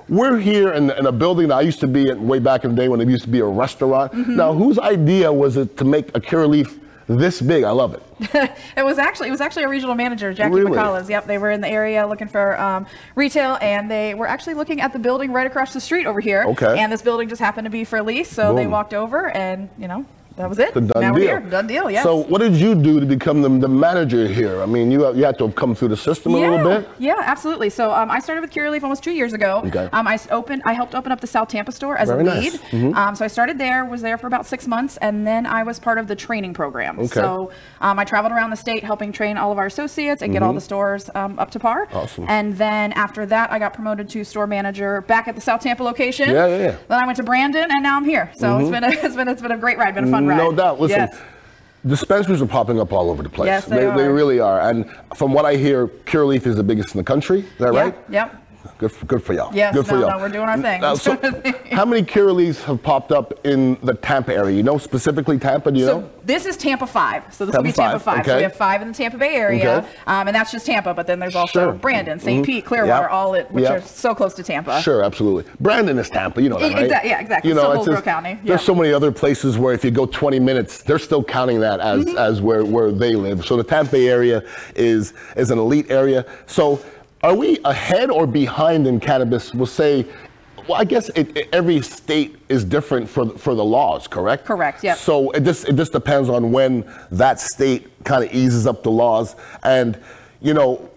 we're 0.10 0.40
here 0.40 0.74
in, 0.74 0.90
in 0.92 1.06
a 1.06 1.12
building 1.12 1.50
that 1.50 1.56
I 1.56 1.62
used 1.62 1.80
to 1.82 1.88
be 1.88 2.10
in 2.10 2.28
way 2.28 2.40
back 2.40 2.64
in 2.64 2.72
the 2.72 2.76
day 2.76 2.90
when 2.90 3.00
it 3.00 3.08
used 3.08 3.24
to 3.24 3.30
be 3.30 3.40
a 3.40 3.46
restaurant. 3.46 4.12
Mm-hmm. 4.12 4.36
Now, 4.36 4.54
whose 4.54 4.80
idea 4.80 5.32
was 5.32 5.56
it 5.56 5.78
to 5.78 5.86
make 5.86 6.10
a 6.10 6.20
Curaleaf 6.20 6.80
this 7.08 7.42
big? 7.42 7.64
I 7.64 7.72
love 7.72 7.94
it. 7.94 8.02
it 8.78 8.84
was 8.84 8.98
actually 8.98 9.30
it 9.30 9.32
was 9.32 9.42
actually 9.42 9.64
a 9.64 9.70
regional 9.70 9.96
manager, 9.96 10.34
Jackie 10.34 10.56
Really? 10.56 10.72
McCullough. 10.72 11.08
Yep, 11.08 11.26
they 11.26 11.38
were 11.38 11.52
in 11.52 11.62
the 11.62 11.70
area 11.70 12.06
looking 12.06 12.28
for 12.28 12.60
um, 12.60 12.86
retail, 13.16 13.58
and 13.62 13.90
they 13.90 14.14
were 14.14 14.28
actually 14.28 14.56
looking 14.56 14.82
at 14.82 14.94
the 14.94 15.00
building 15.00 15.32
right 15.32 15.48
across 15.48 15.74
the 15.74 15.80
street 15.82 16.06
over 16.06 16.20
here. 16.20 16.44
Okay. 16.50 16.80
And 16.80 16.92
this 16.92 17.02
building 17.02 17.30
just 17.30 17.42
happened 17.42 17.66
to 17.66 17.72
be 17.72 17.84
for 17.84 18.02
lease, 18.02 18.30
so 18.30 18.54
they 18.54 18.68
walked 18.68 18.94
over, 18.94 19.30
and 19.30 19.70
you 19.78 19.88
know 19.88 20.06
that 20.40 20.48
was 20.48 20.58
it. 20.58 20.74
The 20.74 20.80
done 20.80 21.02
now 21.02 21.12
deal. 21.12 21.20
we're 21.22 21.40
here. 21.40 21.50
Done 21.50 21.68
deal. 21.68 21.92
Yes. 21.92 22.04
So, 22.04 22.16
what 22.16 22.40
did 22.40 22.56
you 22.56 22.74
do 22.74 23.02
to 23.02 23.06
become 23.06 23.42
the, 23.42 23.50
the 23.50 23.68
manager 23.68 24.26
here? 24.26 24.62
I 24.62 24.66
mean, 24.66 24.90
you, 24.90 25.14
you 25.14 25.26
had 25.26 25.38
to 25.40 25.52
come 25.52 25.76
through 25.76 25.90
the 25.90 25.98
system 25.98 26.34
a 26.34 26.40
yeah, 26.40 26.50
little 26.50 26.82
bit. 26.82 26.90
Yeah, 26.98 27.20
absolutely. 27.20 27.70
So 27.70 27.92
um, 27.92 28.10
I 28.10 28.20
started 28.20 28.40
with 28.40 28.52
Curaleaf 28.52 28.82
almost 28.82 29.04
two 29.04 29.12
years 29.12 29.34
ago. 29.34 29.62
Okay. 29.66 29.90
Um, 29.92 30.08
I 30.08 30.18
opened, 30.32 30.62
I 30.64 30.72
helped 30.72 30.96
open 30.96 31.12
up 31.12 31.20
the 31.20 31.28
South 31.28 31.50
Tampa 31.50 31.74
store 31.74 31.98
as 31.98 32.08
Very 32.08 32.22
a 32.22 32.24
nice. 32.24 32.54
lead. 32.54 32.62
Mhm. 32.72 32.96
Um, 32.96 33.16
so 33.16 33.26
I 33.26 33.28
started 33.28 33.58
there, 33.58 33.84
was 33.84 34.02
there 34.02 34.18
for 34.18 34.28
about 34.28 34.46
six 34.46 34.66
months, 34.66 34.96
and 35.02 35.28
then 35.28 35.46
I 35.46 35.64
was 35.64 35.78
part 35.78 35.98
of 35.98 36.08
the 36.08 36.16
training 36.16 36.54
program. 36.54 36.98
Okay. 37.00 37.08
So 37.08 37.52
um, 37.82 38.00
I 38.00 38.06
traveled 38.06 38.32
around 38.32 38.52
the 38.52 38.56
state 38.56 38.86
helping 38.86 39.12
train 39.12 39.38
all 39.38 39.52
of 39.52 39.58
our 39.58 39.66
associates 39.66 40.22
and 40.22 40.32
get 40.32 40.42
all 40.42 40.54
the 40.54 40.62
stores 40.62 41.10
um, 41.16 41.38
up 41.38 41.52
to 41.52 41.60
par. 41.60 41.88
Mm-hmm. 41.88 41.98
Awesome. 41.98 42.26
And 42.30 42.58
then 42.58 42.94
after 42.94 43.26
that, 43.26 43.52
I 43.52 43.60
got 43.60 43.74
promoted 43.74 44.08
to 44.12 44.24
store 44.24 44.48
manager 44.48 45.02
back 45.02 45.28
at 45.28 45.36
the 45.36 45.42
South 45.42 45.60
Tampa 45.60 45.84
location. 45.84 46.30
Yeah, 46.30 46.48
yeah, 46.48 46.58
yeah. 46.58 46.76
Then 46.88 47.04
I 47.04 47.06
went 47.06 47.18
to 47.18 47.24
Brandon, 47.24 47.68
and 47.70 47.84
now 47.84 47.98
I'm 47.98 48.06
here. 48.06 48.32
So 48.36 48.58
it's 48.60 48.70
been 48.70 48.86
a, 48.86 48.90
it's 49.06 49.16
been 49.18 49.28
it's 49.28 49.42
been 49.42 49.52
a 49.52 49.58
great 49.58 49.78
ride, 49.78 49.96
been 49.96 50.08
a 50.08 50.12
fun 50.12 50.29
No 50.38 50.52
doubt. 50.52 50.80
Listen, 50.80 51.00
Yes. 51.00 51.18
dispensaries 51.86 52.42
are 52.42 52.46
popping 52.48 52.80
up 52.80 52.92
all 52.94 53.10
over 53.10 53.24
the 53.24 53.30
place. 53.30 53.48
Yes, 53.48 53.66
they 53.66 53.78
they, 53.78 53.86
are. 53.86 54.14
really 54.14 54.40
are. 54.40 54.60
And 54.62 54.86
from 55.16 55.34
what 55.34 55.46
I 55.46 55.56
hear, 55.56 55.88
Curaleaf 55.88 56.46
is 56.46 56.56
the 56.56 56.64
biggest 56.64 56.94
in 56.94 56.98
the 56.98 57.04
country. 57.04 57.40
Is 57.40 57.46
that 57.60 57.74
Yeah, 57.74 57.80
right? 57.80 57.96
Yep. 58.10 58.36
Good 58.78 58.92
for, 58.92 59.06
good 59.06 59.24
for 59.24 59.34
y'all. 59.34 59.54
Yes, 59.56 59.74
good 59.74 59.86
for 59.88 59.94
no, 59.96 60.00
y'all. 60.02 60.10
no, 60.12 60.18
we're 60.20 60.30
doing 60.30 60.48
our 60.50 60.62
thing. 60.62 60.82
Now, 60.82 60.94
so 60.96 61.16
how 61.72 61.86
many 61.86 62.02
Curaleafs 62.04 62.62
have 62.64 62.82
popped 62.84 63.12
up 63.14 63.46
in 63.46 63.78
the 63.84 63.94
Tampa 63.94 64.34
area? 64.34 64.56
You 64.56 64.64
know 64.64 64.78
specifically 64.78 65.38
Tampa, 65.40 65.72
do 65.72 65.80
you 65.80 65.86
So 65.86 66.00
know? 66.02 66.10
this 66.26 66.46
is 66.46 66.58
Tampa 66.58 66.86
5. 66.86 67.34
So 67.34 67.46
this 67.46 67.54
Tampa 67.54 67.58
will 67.58 67.64
be 67.64 67.72
Tampa 67.72 68.00
five, 68.00 68.18
5. 68.18 68.26
So 68.26 68.36
we 68.38 68.44
have 68.44 68.56
five 68.56 68.82
in 68.82 68.90
the 68.90 68.94
Tampa 68.94 69.18
Bay 69.18 69.36
area. 69.36 69.78
Okay. 69.80 69.88
Um, 70.08 70.28
and 70.28 70.36
that's 70.36 70.52
just 70.52 70.66
Tampa. 70.66 70.94
But 70.94 71.08
then 71.08 71.20
there's 71.20 71.36
also 71.36 71.68
Sure. 71.68 71.74
Brandon, 71.74 72.20
saint 72.20 72.44
Mhm. 72.44 72.46
Pete, 72.46 72.66
Clearwater, 72.66 73.04
Yep. 73.04 73.12
all 73.12 73.34
it, 73.34 73.50
which 73.52 73.64
Yep. 73.64 73.72
are 73.72 73.82
so 73.82 74.14
close 74.14 74.34
to 74.36 74.44
Tampa. 74.44 74.82
Sure, 74.82 75.04
absolutely. 75.04 75.50
Brandon 75.62 75.98
is 75.98 76.10
Tampa, 76.10 76.42
you 76.42 76.50
know 76.50 76.60
that, 76.60 76.74
right? 76.74 76.84
exact- 76.84 77.06
yeah, 77.06 77.20
exactly. 77.22 77.50
You 77.50 77.56
know, 77.56 77.72
Hillsborough 77.72 77.96
just- 77.96 78.06
County, 78.06 78.40
There's 78.44 78.62
so 78.62 78.76
many 78.76 78.92
other 78.92 79.12
places 79.12 79.58
where 79.58 79.74
if 79.74 79.86
you 79.86 79.92
go 79.92 80.06
20 80.06 80.40
minutes, 80.40 80.82
they're 80.84 81.00
still 81.00 81.24
counting 81.24 81.62
that 81.62 81.80
as 81.80 82.04
Mm-hmm. 82.06 82.18
as 82.18 82.42
where 82.42 82.66
where 82.66 82.92
they 82.92 83.16
live. 83.16 83.46
So 83.46 83.56
the 83.58 83.64
Tampa 83.64 83.92
Bay 83.94 84.10
area 84.10 84.44
is 84.76 85.14
is 85.38 85.50
an 85.50 85.60
elite 85.60 85.90
area. 85.90 86.26
So 86.46 86.80
are 87.24 87.36
we 87.36 87.60
ahead 87.66 88.10
or 88.10 88.26
behind 88.28 88.88
in 88.88 89.00
cannabis? 89.00 89.54
We'll 89.54 89.66
say. 89.66 90.06
Well, 90.68 90.80
I 90.80 90.84
guess 90.84 91.10
it, 91.10 91.36
it- 91.36 91.50
every 91.52 91.82
state 91.82 92.38
is 92.48 92.64
different 92.64 93.10
for 93.10 93.30
for 93.38 93.56
the 93.56 93.66
laws, 93.66 94.08
correct? 94.08 94.46
Correct, 94.46 94.84
yep. 94.84 94.98
So 94.98 95.32
it 95.32 95.44
just 95.44 95.68
it 95.68 95.76
just 95.76 95.92
depends 95.92 96.30
on 96.30 96.52
when 96.52 96.86
that 97.12 97.40
state 97.40 97.88
kind 98.04 98.24
of 98.24 98.34
eases 98.34 98.68
up 98.68 98.84
the 98.84 98.92
laws, 98.92 99.36
and 99.64 99.98
you 100.42 100.54
know, 100.54 100.90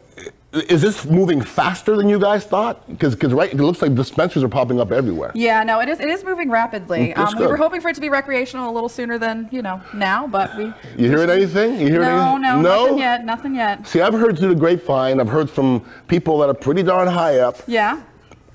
is 0.52 0.82
this 0.82 1.06
moving 1.06 1.40
faster 1.40 1.96
than 1.96 2.08
you 2.08 2.18
guys 2.18 2.44
thought? 2.44 2.86
Because 2.88 3.16
right, 3.32 3.50
it 3.52 3.56
looks 3.56 3.80
like 3.80 3.94
dispensaries 3.94 4.44
are 4.44 4.48
popping 4.48 4.80
up 4.80 4.92
everywhere. 4.92 5.30
Yeah, 5.34 5.62
no, 5.62 5.80
it 5.80 5.88
is. 5.88 5.98
It 6.00 6.08
is 6.08 6.24
moving 6.24 6.50
rapidly. 6.50 7.14
Mm, 7.16 7.18
Um, 7.18 7.38
we 7.38 7.46
were 7.46 7.56
hoping 7.56 7.80
for 7.80 7.88
it 7.88 7.94
to 7.94 8.00
be 8.00 8.10
recreational 8.10 8.70
a 8.70 8.72
little 8.72 8.88
sooner 8.90 9.16
than 9.18 9.48
you 9.50 9.62
know 9.62 9.80
now, 9.94 10.26
but 10.26 10.56
we. 10.58 10.64
You 10.96 11.08
hearing 11.08 11.30
anything? 11.30 11.72
You 11.80 11.86
hearing 11.88 12.08
No, 12.08 12.34
anything? 12.36 12.42
no, 12.42 12.60
no, 12.60 12.82
nothing 12.84 12.98
yet. 12.98 13.24
Nothing 13.24 13.54
yet. 13.54 13.86
See, 13.86 14.00
I've 14.02 14.12
heard 14.14 14.38
through 14.38 14.50
the 14.54 14.60
grapevine. 14.60 15.20
I've 15.20 15.28
heard 15.28 15.48
from 15.48 15.80
people 16.06 16.38
that 16.38 16.48
are 16.50 16.54
pretty 16.54 16.82
darn 16.82 17.08
high 17.08 17.38
up. 17.38 17.56
Yeah. 17.66 18.02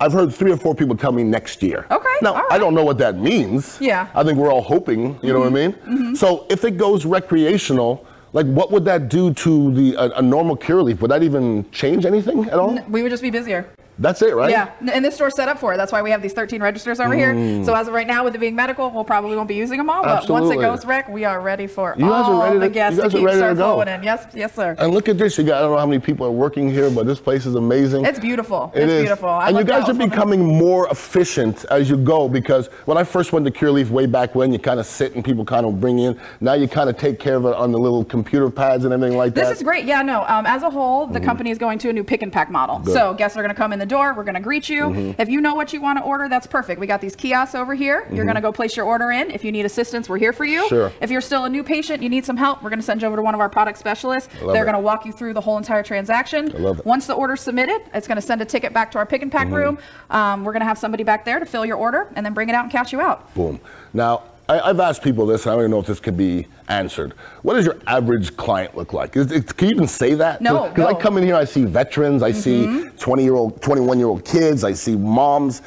I've 0.00 0.12
heard 0.12 0.32
three 0.32 0.52
or 0.52 0.56
four 0.56 0.76
people 0.76 0.96
tell 0.96 1.10
me 1.10 1.24
next 1.24 1.60
year. 1.60 1.84
Okay, 1.90 2.14
Now, 2.22 2.34
right. 2.34 2.44
I 2.52 2.58
don't 2.58 2.72
know 2.74 2.84
what 2.84 2.98
that 2.98 3.18
means. 3.18 3.76
Yeah. 3.80 4.06
Mm-hmm. 4.06 4.18
I 4.18 4.22
think 4.22 4.38
we're 4.38 4.52
all 4.52 4.62
hoping, 4.62 5.18
you 5.22 5.32
know 5.32 5.40
what 5.40 5.48
I 5.48 5.50
mean? 5.50 6.14
So 6.14 6.46
if 6.48 6.62
it 6.64 6.76
goes 6.76 7.04
recreational, 7.04 8.06
like 8.32 8.46
what 8.46 8.70
would 8.70 8.84
that 8.84 9.08
do 9.08 9.32
to 9.34 9.72
the 9.74 9.94
a, 9.94 10.18
a 10.18 10.22
normal 10.22 10.56
Curaleaf? 10.56 11.00
Would 11.00 11.10
that 11.10 11.22
even 11.22 11.70
change 11.70 12.04
anything 12.04 12.44
at 12.46 12.58
all? 12.58 12.78
We 12.88 13.02
would 13.02 13.10
just 13.10 13.22
be 13.22 13.30
busier. 13.30 13.68
That's 13.98 14.22
it, 14.22 14.34
right? 14.34 14.50
Yeah, 14.50 14.70
and 14.92 15.04
this 15.04 15.14
store's 15.16 15.34
set 15.34 15.48
up 15.48 15.58
for 15.58 15.74
it. 15.74 15.76
That's 15.76 15.90
why 15.92 16.02
we 16.02 16.10
have 16.10 16.22
these 16.22 16.32
13 16.32 16.62
registers 16.62 17.00
over 17.00 17.14
here. 17.14 17.34
So 17.64 17.74
as 17.74 17.88
of 17.88 17.94
right 17.94 18.06
now, 18.06 18.24
with 18.24 18.34
it 18.34 18.38
being 18.38 18.54
medical, 18.54 18.90
we'll 18.90 19.04
probably 19.04 19.34
won't 19.36 19.48
be 19.48 19.54
using 19.56 19.78
them 19.78 19.90
all. 19.90 20.02
But 20.02 20.28
once 20.28 20.46
Mm. 20.48 20.54
It 20.54 20.60
goes 20.60 20.84
rec, 20.86 21.08
we 21.08 21.24
are 21.24 21.40
ready 21.40 21.66
for 21.66 21.94
You 21.98 22.04
guys 22.08 22.26
are 22.26 22.32
all 22.32 22.42
ready 22.44 22.58
the 22.58 22.68
to- 22.68 22.70
guests 22.74 22.96
you 22.96 23.02
guys 23.02 23.10
to 23.12 23.16
are 23.16 23.20
keep 23.20 23.26
ready 23.26 23.40
to 23.40 23.54
go. 23.54 23.80
in. 23.82 24.02
Yes, 24.02 24.26
yes, 24.34 24.54
sir. 24.54 24.74
And 24.78 24.94
look 24.94 25.08
at 25.08 25.18
this. 25.18 25.36
You 25.36 25.44
got 25.44 25.58
I 25.58 25.60
don't 25.62 25.72
know 25.72 25.78
how 25.78 25.86
many 25.86 26.00
people 26.00 26.26
are 26.26 26.30
working 26.30 26.70
here, 26.70 26.90
but 26.90 27.06
this 27.06 27.18
place 27.20 27.44
is 27.44 27.54
amazing. 27.56 28.04
It's 28.06 28.18
beautiful. 28.18 28.72
It 28.74 28.84
it's 28.84 28.92
is. 28.92 29.00
beautiful. 29.02 29.28
I 29.28 29.48
and 29.48 29.58
you 29.58 29.64
guys 29.64 29.88
are 29.88 29.94
becoming 29.94 30.44
more 30.44 30.88
efficient 30.90 31.64
as 31.70 31.90
you 31.90 31.96
go 31.96 32.28
because 32.28 32.68
when 32.86 32.96
I 32.96 33.04
first 33.04 33.32
went 33.32 33.44
to 33.46 33.50
Curaleaf 33.52 33.90
way 33.90 34.06
back 34.06 34.34
when, 34.34 34.52
you 34.52 34.58
kind 34.58 34.78
of 34.80 34.86
sit 34.86 35.14
and 35.14 35.24
people 35.24 35.44
kind 35.44 35.66
of 35.66 35.80
bring 35.80 35.98
in. 35.98 36.18
Now 36.40 36.54
you 36.54 36.68
kind 36.68 36.88
of 36.88 36.96
take 36.96 37.18
care 37.18 37.34
of 37.36 37.44
it 37.46 37.54
on 37.54 37.72
the 37.72 37.78
little 37.78 38.04
computer 38.04 38.48
pads 38.50 38.84
and 38.84 38.94
everything 38.94 39.16
like 39.18 39.34
that. 39.34 39.48
This 39.48 39.58
is 39.58 39.62
great. 39.64 39.84
Yeah, 39.84 40.02
no. 40.02 40.24
Um, 40.28 40.46
as 40.46 40.62
a 40.62 40.70
whole, 40.70 41.06
the 41.06 41.20
company 41.20 41.50
is 41.50 41.58
going 41.58 41.78
to 41.80 41.88
a 41.90 41.92
new 41.92 42.04
pick 42.04 42.22
and 42.22 42.32
pack 42.32 42.50
model. 42.50 42.78
Good. 42.78 42.94
So 42.94 43.14
guests 43.14 43.36
are 43.36 43.42
going 43.42 43.54
to 43.54 43.58
come 43.58 43.72
in 43.72 43.78
the 43.78 43.86
door. 43.88 44.14
We're 44.14 44.24
going 44.24 44.34
to 44.34 44.40
greet 44.40 44.68
you. 44.68 44.82
Mm-hmm. 44.84 45.20
If 45.20 45.28
you 45.28 45.40
know 45.40 45.54
what 45.54 45.72
you 45.72 45.80
want 45.80 45.98
to 45.98 46.04
order, 46.04 46.28
that's 46.28 46.46
perfect. 46.46 46.78
We 46.80 46.86
got 46.86 47.00
these 47.00 47.16
kiosks 47.16 47.54
over 47.54 47.74
here. 47.74 48.06
You're 48.12 48.24
going 48.24 48.34
to 48.36 48.40
go 48.40 48.52
place 48.52 48.76
your 48.76 48.86
order 48.86 49.10
in. 49.10 49.30
If 49.30 49.44
you 49.44 49.52
need 49.52 49.64
assistance, 49.64 50.08
we're 50.08 50.18
here 50.18 50.32
for 50.32 50.44
you. 50.44 50.68
Sure. 50.68 50.92
If 51.00 51.10
you're 51.10 51.20
still 51.20 51.44
a 51.44 51.48
new 51.48 51.62
patient, 51.64 52.02
you 52.02 52.08
need 52.08 52.24
some 52.24 52.36
help, 52.36 52.62
we're 52.62 52.70
going 52.70 52.80
to 52.80 52.84
send 52.84 53.00
you 53.02 53.08
over 53.08 53.16
to 53.16 53.22
one 53.22 53.34
of 53.34 53.40
our 53.40 53.48
product 53.48 53.78
specialists. 53.78 54.28
They're 54.40 54.64
going 54.64 54.74
to 54.74 54.80
walk 54.80 55.06
you 55.06 55.12
through 55.12 55.34
the 55.34 55.40
whole 55.40 55.56
entire 55.58 55.82
transaction. 55.82 56.52
I 56.54 56.58
love 56.58 56.80
it. 56.80 56.84
Once 56.86 57.06
the 57.06 57.14
order's 57.14 57.40
submitted, 57.40 57.80
it's 57.94 58.06
going 58.06 58.16
to 58.16 58.22
send 58.22 58.42
a 58.42 58.44
ticket 58.44 58.72
back 58.72 58.90
to 58.92 58.98
our 58.98 59.06
pick 59.06 59.22
and 59.22 59.28
Mm-hmm. 59.28 59.36
pack 59.38 59.50
room. 59.50 59.78
Um, 60.10 60.42
we're 60.44 60.52
going 60.52 60.60
to 60.60 60.66
have 60.66 60.78
somebody 60.78 61.04
back 61.04 61.24
there 61.24 61.38
to 61.38 61.44
fill 61.46 61.66
your 61.66 61.76
order 61.76 62.10
and 62.16 62.24
then 62.24 62.32
bring 62.34 62.48
it 62.48 62.54
out 62.54 62.64
and 62.64 62.72
cash 62.72 62.92
you 62.92 63.00
out. 63.00 63.32
Boom. 63.34 63.60
Now, 63.92 64.22
I, 64.48 64.60
I've 64.60 64.80
asked 64.80 65.02
people 65.02 65.26
this, 65.26 65.44
and 65.44 65.52
I 65.52 65.54
don't 65.56 65.62
even 65.64 65.70
know 65.72 65.80
if 65.80 65.86
this 65.86 66.00
could 66.00 66.16
be 66.16 66.46
answered. 66.68 67.12
What 67.42 67.54
does 67.54 67.66
your 67.66 67.76
average 67.86 68.36
client 68.36 68.76
look 68.76 68.92
like? 68.92 69.14
Is, 69.16 69.30
it, 69.30 69.54
can 69.56 69.68
you 69.68 69.74
even 69.74 69.86
say 69.88 70.14
that? 70.14 70.40
No, 70.40 70.68
Because 70.68 70.86
I 70.86 70.98
come 70.98 71.18
in 71.18 71.24
here, 71.24 71.34
I 71.36 71.44
see 71.44 71.64
veterans, 71.64 72.22
I 72.22 72.32
see 72.32 72.88
20 72.98 73.22
year 73.22 73.34
old, 73.34 73.60
21 73.60 73.98
year 73.98 74.08
old 74.08 74.24
kids, 74.24 74.64
I 74.64 74.72
see 74.72 74.96
moms. 74.96 75.60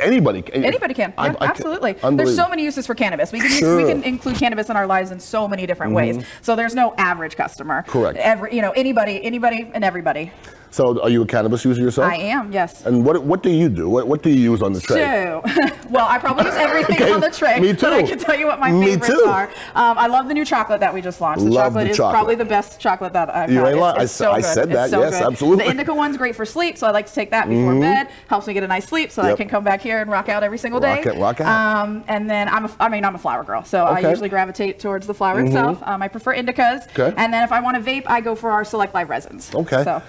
Anybody. 0.00 0.40
can- 0.40 0.64
Anybody 0.64 0.94
can. 0.94 1.10
Yeah, 1.10 1.22
I 1.22 1.28
can- 1.34 1.42
absolutely. 1.50 1.92
There's 1.92 2.34
so 2.34 2.48
many 2.48 2.64
uses 2.64 2.86
for 2.86 2.94
cannabis. 2.94 3.30
We 3.30 3.40
can, 3.40 3.50
use, 3.50 3.58
Sure. 3.58 3.78
Mm-hmm. 3.78 3.86
we 3.86 3.92
can 3.92 4.02
include 4.04 4.36
cannabis 4.36 4.70
in 4.70 4.76
our 4.76 4.86
lives 4.86 5.10
in 5.10 5.20
so 5.20 5.46
many 5.46 5.66
different 5.66 5.92
ways. 5.92 6.24
So 6.40 6.56
there's 6.56 6.74
no 6.74 6.94
average 6.96 7.36
customer. 7.36 7.82
Correct. 7.86 8.16
Every, 8.18 8.54
you 8.56 8.62
know, 8.62 8.70
anybody, 8.70 9.22
anybody, 9.22 9.70
and 9.74 9.84
everybody. 9.84 10.32
So, 10.72 10.98
are 11.02 11.10
you 11.10 11.20
a 11.20 11.26
cannabis 11.26 11.64
user 11.66 11.82
yourself? 11.82 12.10
I 12.10 12.16
am, 12.16 12.50
yes. 12.50 12.86
And 12.86 13.04
what 13.04 13.22
what 13.24 13.42
do 13.42 13.50
you 13.50 13.68
do? 13.68 13.90
What, 13.90 14.08
what 14.08 14.22
do 14.22 14.30
you 14.30 14.40
use 14.52 14.62
on 14.62 14.72
the 14.72 14.80
tray? 14.80 14.96
So, 15.04 15.42
well, 15.90 16.06
I 16.08 16.18
probably 16.18 16.46
use 16.46 16.54
everything 16.54 16.96
Okay, 17.02 17.12
on 17.12 17.20
the 17.20 17.30
tray. 17.30 17.60
me 17.60 17.74
But 17.74 17.92
I 17.92 18.02
can 18.04 18.18
tell 18.18 18.34
you 18.38 18.46
what 18.46 18.58
my 18.58 18.72
Me 18.72 18.86
favorites 18.86 19.08
too. 19.08 19.24
are. 19.28 19.48
Um, 19.74 19.98
I 19.98 20.06
love 20.06 20.28
the 20.28 20.34
new 20.34 20.46
chocolate 20.46 20.80
that 20.80 20.94
we 20.94 21.02
just 21.02 21.20
launched. 21.20 21.44
The 21.44 21.50
Love 21.50 21.66
chocolate 21.74 21.84
the 21.84 21.90
is 21.90 21.96
chocolate. 21.98 22.14
probably 22.14 22.34
the 22.36 22.46
best 22.46 22.80
chocolate 22.80 23.12
that 23.12 23.28
I've 23.28 23.50
You 23.52 23.58
had. 23.58 23.66
ain't 23.66 23.74
It's, 23.74 23.80
lying. 23.82 23.98
I 24.00 24.02
it's 24.04 24.12
so 24.12 24.32
I 24.32 24.36
good. 24.40 24.44
said 24.46 24.70
that. 24.70 24.88
so 24.90 25.00
Yes, 25.00 25.18
good. 25.18 25.26
absolutely. 25.32 25.64
The 25.66 25.70
indica 25.72 25.92
one's 25.94 26.16
great 26.16 26.34
for 26.34 26.46
sleep, 26.46 26.78
so 26.78 26.86
I 26.86 26.90
like 26.90 27.06
to 27.06 27.12
take 27.12 27.30
that 27.32 27.50
before 27.50 27.78
bed. 27.78 28.08
Helps 28.28 28.46
me 28.46 28.54
get 28.54 28.62
a 28.62 28.66
nice 28.66 28.86
sleep, 28.88 29.10
so 29.10 29.20
I 29.20 29.34
can 29.34 29.50
come 29.50 29.64
back 29.64 29.82
here 29.82 30.00
and 30.00 30.10
rock 30.10 30.30
out 30.30 30.42
every 30.42 30.56
single 30.58 30.80
Rock 30.80 31.02
day. 31.02 31.10
it, 31.10 31.18
rock 31.18 31.38
out. 31.42 31.48
Um, 31.86 32.02
and 32.08 32.30
then 32.30 32.48
I'm, 32.48 32.64
a, 32.64 32.70
I 32.80 32.88
mean, 32.88 33.04
I'm 33.04 33.14
a 33.14 33.18
flower 33.18 33.44
girl, 33.44 33.62
so 33.62 33.84
I 33.84 33.98
usually 33.98 34.30
gravitate 34.30 34.78
towards 34.80 35.06
the 35.06 35.12
flower 35.14 35.40
itself. 35.44 35.82
Um, 35.86 36.00
I 36.00 36.08
prefer 36.08 36.34
indicas. 36.34 36.88
Okay. 36.98 37.12
And 37.18 37.30
then 37.30 37.42
if 37.44 37.52
I 37.52 37.60
want 37.60 37.76
to 37.76 37.82
vape, 37.82 38.04
I 38.06 38.22
go 38.22 38.34
for 38.34 38.50
our 38.50 38.64
Select 38.64 38.94
Live 38.94 39.10
resins. 39.10 39.54
Okay. 39.54 39.84
So. 39.84 40.02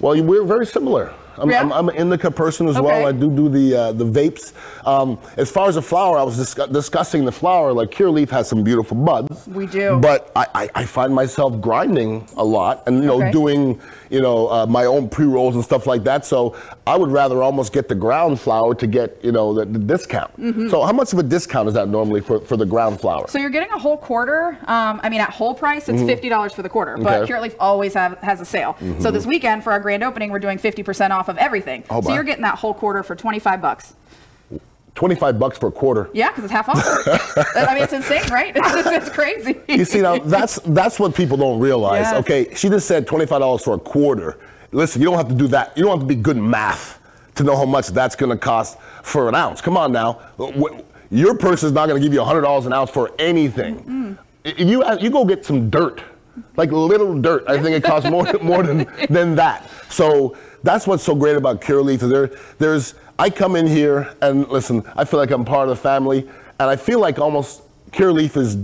Well, 0.00 0.20
we're 0.22 0.44
very 0.44 0.66
similar. 0.66 1.12
I'm, 1.36 1.50
Yeah? 1.50 1.60
I'm, 1.62 1.72
I'm 1.72 1.88
an 1.88 1.96
indica 1.96 2.30
person 2.30 2.68
as 2.68 2.76
Okay. 2.76 2.86
well. 2.86 3.06
I 3.08 3.12
do 3.12 3.28
do 3.28 3.48
the 3.48 3.74
uh, 3.74 3.92
the 3.92 4.04
vapes. 4.04 4.52
Um, 4.86 5.18
as 5.36 5.50
far 5.50 5.68
as 5.68 5.74
the 5.74 5.82
flower, 5.82 6.16
I 6.16 6.22
was 6.22 6.38
discu- 6.38 6.72
discussing 6.72 7.24
the 7.24 7.32
flower. 7.32 7.72
Like 7.72 7.90
Curaleaf 7.90 8.30
has 8.30 8.48
some 8.48 8.62
beautiful 8.62 8.96
buds. 8.96 9.46
We 9.48 9.66
do. 9.66 9.98
But 10.00 10.30
I, 10.36 10.46
I, 10.54 10.70
I 10.76 10.84
find 10.86 11.12
myself 11.12 11.60
grinding 11.60 12.28
a 12.36 12.44
lot, 12.44 12.84
and 12.86 12.98
you 13.00 13.06
know, 13.06 13.20
Okay. 13.20 13.32
doing 13.32 13.80
you 14.14 14.20
know 14.20 14.48
uh, 14.48 14.66
my 14.66 14.84
own 14.84 15.08
pre 15.08 15.26
rolls 15.26 15.54
and 15.56 15.64
stuff 15.64 15.86
like 15.86 16.04
that. 16.04 16.24
So 16.24 16.56
I 16.86 16.96
would 16.96 17.10
rather 17.10 17.42
almost 17.42 17.72
get 17.72 17.88
the 17.88 17.94
ground 17.94 18.40
flower 18.40 18.74
to 18.76 18.86
get 18.86 19.18
you 19.22 19.32
know 19.32 19.52
the, 19.52 19.64
the 19.64 19.78
discount. 19.78 20.30
So 20.70 20.82
how 20.84 20.92
much 20.92 21.12
of 21.12 21.18
a 21.18 21.22
discount 21.22 21.68
is 21.68 21.74
that 21.74 21.88
normally 21.88 22.20
for, 22.20 22.40
for 22.40 22.56
the 22.56 22.66
ground 22.66 23.00
flower? 23.00 23.26
So 23.28 23.38
you're 23.38 23.50
getting 23.50 23.72
a 23.72 23.78
whole 23.78 23.96
quarter. 23.96 24.56
Um, 24.66 25.00
I 25.02 25.08
mean, 25.08 25.20
at 25.20 25.30
whole 25.30 25.54
price, 25.54 25.88
it's 25.88 26.02
fifty 26.02 26.28
dollars 26.28 26.52
for 26.52 26.62
the 26.62 26.68
quarter. 26.68 26.96
But 26.96 27.14
Mm-hmm. 27.14 27.32
Okay. 27.32 27.48
Mm-hmm. 27.48 27.60
Always 27.60 27.94
have, 27.94 28.18
has 28.18 28.40
a 28.40 28.44
sale. 28.44 28.76
So 29.00 29.10
this 29.10 29.26
weekend 29.26 29.64
for 29.64 29.72
our 29.72 29.80
grand 29.80 30.02
opening, 30.02 30.30
we're 30.30 30.38
doing 30.38 30.58
fifty 30.58 30.82
percent 30.82 31.12
off 31.12 31.28
of 31.28 31.36
everything. 31.38 31.84
Oh, 31.90 32.00
so 32.00 32.08
my. 32.08 32.14
you're 32.14 32.24
getting 32.24 32.42
that 32.42 32.58
whole 32.58 32.74
quarter 32.74 33.02
for 33.02 33.16
twenty 33.16 33.38
five 33.38 33.60
bucks. 33.60 33.94
Twenty 34.94 35.16
five 35.16 35.40
bucks 35.40 35.58
for 35.58 35.68
a 35.68 35.72
quarter. 35.72 36.08
Yeah, 36.12 36.28
because 36.28 36.44
it's 36.44 36.52
half 36.52 36.68
off. 36.68 36.78
I 37.56 37.74
mean, 37.74 37.82
it's 37.82 37.92
insane, 37.92 38.30
right? 38.30 38.54
It's, 38.56 39.06
it's 39.06 39.08
crazy. 39.08 39.56
You 39.68 39.84
see 39.84 40.00
now 40.00 40.18
that's 40.18 40.60
that's 40.66 41.00
what 41.00 41.14
people 41.16 41.36
don't 41.36 41.58
realize. 41.58 42.02
Yes. 42.02 42.14
Okay, 42.20 42.54
she 42.54 42.68
just 42.68 42.86
said 42.86 43.06
twenty 43.06 43.26
five 43.26 43.40
dollars 43.40 43.62
for 43.62 43.74
a 43.74 43.78
quarter. 43.78 44.38
Listen, 44.70 45.02
you 45.02 45.08
don't 45.08 45.16
have 45.16 45.28
to 45.28 45.34
do 45.34 45.48
that. 45.48 45.76
You 45.76 45.84
don't 45.84 45.98
have 45.98 46.08
to 46.08 46.14
be 46.14 46.20
good 46.20 46.36
math 46.36 47.00
to 47.34 47.42
know 47.42 47.56
how 47.56 47.64
much 47.64 47.88
that's 47.88 48.14
going 48.14 48.30
to 48.30 48.38
cost 48.38 48.78
for 49.02 49.28
an 49.28 49.34
ounce. 49.34 49.60
Come 49.60 49.76
on 49.76 49.90
now, 49.90 50.20
your 51.10 51.36
person 51.36 51.66
is 51.68 51.72
not 51.72 51.88
going 51.88 52.00
to 52.00 52.06
give 52.06 52.14
you 52.14 52.22
hundred 52.22 52.42
dollars 52.42 52.66
an 52.66 52.72
ounce 52.72 52.90
for 52.90 53.10
anything. 53.18 53.76
Mm-hmm. 53.78 54.12
If 54.44 54.60
you 54.60 54.84
you 55.00 55.10
go 55.10 55.24
get 55.24 55.44
some 55.44 55.70
dirt, 55.70 56.02
like 56.56 56.70
little 56.70 57.20
dirt. 57.20 57.44
I 57.48 57.60
think 57.60 57.76
it 57.76 57.82
costs 57.82 58.08
more 58.08 58.32
more 58.42 58.62
than 58.62 58.86
than 59.08 59.34
that. 59.36 59.68
So 59.88 60.36
that's 60.62 60.86
what's 60.86 61.02
so 61.02 61.14
great 61.14 61.36
about 61.36 61.60
Curaleaf. 61.60 62.02
is 62.02 62.08
There, 62.08 62.30
there's 62.58 62.94
I 63.18 63.30
come 63.30 63.56
in 63.56 63.66
here 63.66 64.14
and 64.22 64.48
listen. 64.48 64.82
I 64.96 65.04
feel 65.04 65.20
like 65.20 65.30
I'm 65.30 65.44
part 65.44 65.68
of 65.68 65.76
the 65.76 65.82
family, 65.82 66.28
and 66.58 66.70
I 66.70 66.76
feel 66.76 66.98
like 66.98 67.18
almost 67.18 67.62
Curaleaf 67.92 68.36
is 68.36 68.56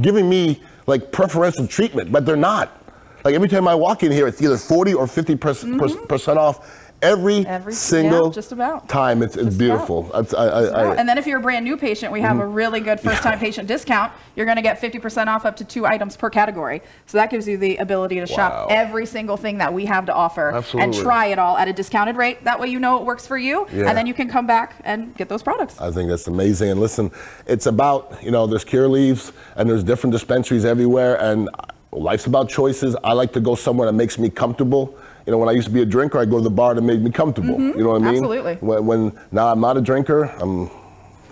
giving 0.00 0.28
me 0.28 0.62
like 0.86 1.12
preferential 1.12 1.66
treatment, 1.66 2.12
but 2.12 2.26
they're 2.26 2.36
not. 2.36 2.82
Like 3.24 3.34
every 3.34 3.48
time 3.48 3.66
I 3.66 3.74
walk 3.74 4.02
in 4.02 4.12
here, 4.12 4.28
it's 4.28 4.40
either 4.40 4.56
40 4.56 4.94
or 4.94 5.06
50 5.06 5.36
percent 5.36 5.80
mm-hmm. 5.80 6.06
percent 6.06 6.38
off 6.38 6.85
every. 7.02 7.46
Every- 7.46 7.72
single 7.72 8.26
yeah, 8.26 8.32
just 8.32 8.52
about. 8.52 8.88
time. 8.88 9.22
It's, 9.22 9.36
it's 9.36 9.54
beautiful. 9.56 10.10
I, 10.14 10.20
I, 10.36 10.94
and 10.96 11.08
then 11.08 11.18
if 11.18 11.26
you're 11.26 11.38
a 11.38 11.42
brand 11.42 11.64
new 11.64 11.76
patient, 11.76 12.12
we 12.12 12.20
have 12.20 12.38
a 12.38 12.42
Mm-hmm. 12.42 12.52
really 12.54 12.80
good 12.80 13.00
first 13.00 13.22
time 13.22 13.38
patient 13.38 13.66
discount. 13.68 14.12
You're 14.34 14.46
going 14.46 14.56
to 14.56 14.62
get 14.62 14.80
50% 14.80 15.26
off 15.26 15.44
up 15.44 15.56
to 15.56 15.64
two 15.64 15.86
items 15.86 16.16
per 16.16 16.30
category. 16.30 16.82
So 17.06 17.18
that 17.18 17.30
gives 17.30 17.46
you 17.48 17.56
the 17.56 17.76
ability 17.76 18.16
to 18.16 18.20
Wow. 18.32 18.36
shop 18.36 18.66
every 18.70 19.06
single 19.06 19.36
thing 19.36 19.58
that 19.58 19.72
we 19.72 19.84
have 19.86 20.06
to 20.06 20.14
offer 20.14 20.62
and 20.74 20.92
try 20.94 21.26
it 21.26 21.38
all 21.38 21.56
at 21.56 21.68
a 21.68 21.72
discounted 21.72 22.16
rate. 22.16 22.44
That 22.44 22.58
way 22.60 22.68
you 22.68 22.78
know 22.78 22.98
it 22.98 23.04
works 23.04 23.26
for 23.26 23.38
you. 23.38 23.66
Yeah. 23.72 23.88
And 23.88 23.96
then 23.98 24.06
you 24.06 24.14
can 24.14 24.28
come 24.28 24.46
back 24.46 24.76
and 24.84 25.14
get 25.16 25.28
those 25.28 25.42
products. 25.42 25.80
I 25.80 25.90
think 25.90 26.08
that's 26.10 26.26
amazing. 26.26 26.70
And 26.70 26.80
listen, 26.80 27.10
it's 27.46 27.66
about, 27.66 28.16
you 28.22 28.30
know, 28.30 28.46
there's 28.46 28.64
Curaleafs 28.64 29.32
and 29.56 29.68
there's 29.68 29.84
different 29.84 30.12
dispensaries 30.12 30.64
everywhere. 30.64 31.20
And 31.20 31.48
life's 31.92 32.26
about 32.26 32.48
choices. 32.48 32.94
I 33.04 33.12
like 33.12 33.32
to 33.32 33.40
go 33.40 33.54
somewhere 33.54 33.86
that 33.86 33.94
makes 33.94 34.18
me 34.18 34.28
comfortable. 34.30 34.96
You 35.26 35.32
know, 35.32 35.38
when 35.38 35.48
I 35.48 35.52
used 35.52 35.66
to 35.66 35.72
be 35.74 35.82
a 35.82 35.86
drinker, 35.86 36.18
I'd 36.18 36.30
go 36.30 36.38
to 36.38 36.44
the 36.44 36.50
bar 36.50 36.74
that 36.74 36.82
made 36.82 37.02
me 37.02 37.10
comfortable. 37.10 37.60
You 37.60 37.82
know 37.82 37.90
what 37.90 38.02
I 38.02 38.12
mean? 38.12 38.22
Mm-hmm. 38.22 38.24
Absolutely. 38.24 38.54
When, 38.56 38.86
when 38.86 39.20
now 39.32 39.48
I'm 39.48 39.60
not 39.60 39.76
a 39.76 39.80
drinker, 39.80 40.24
I'm 40.40 40.70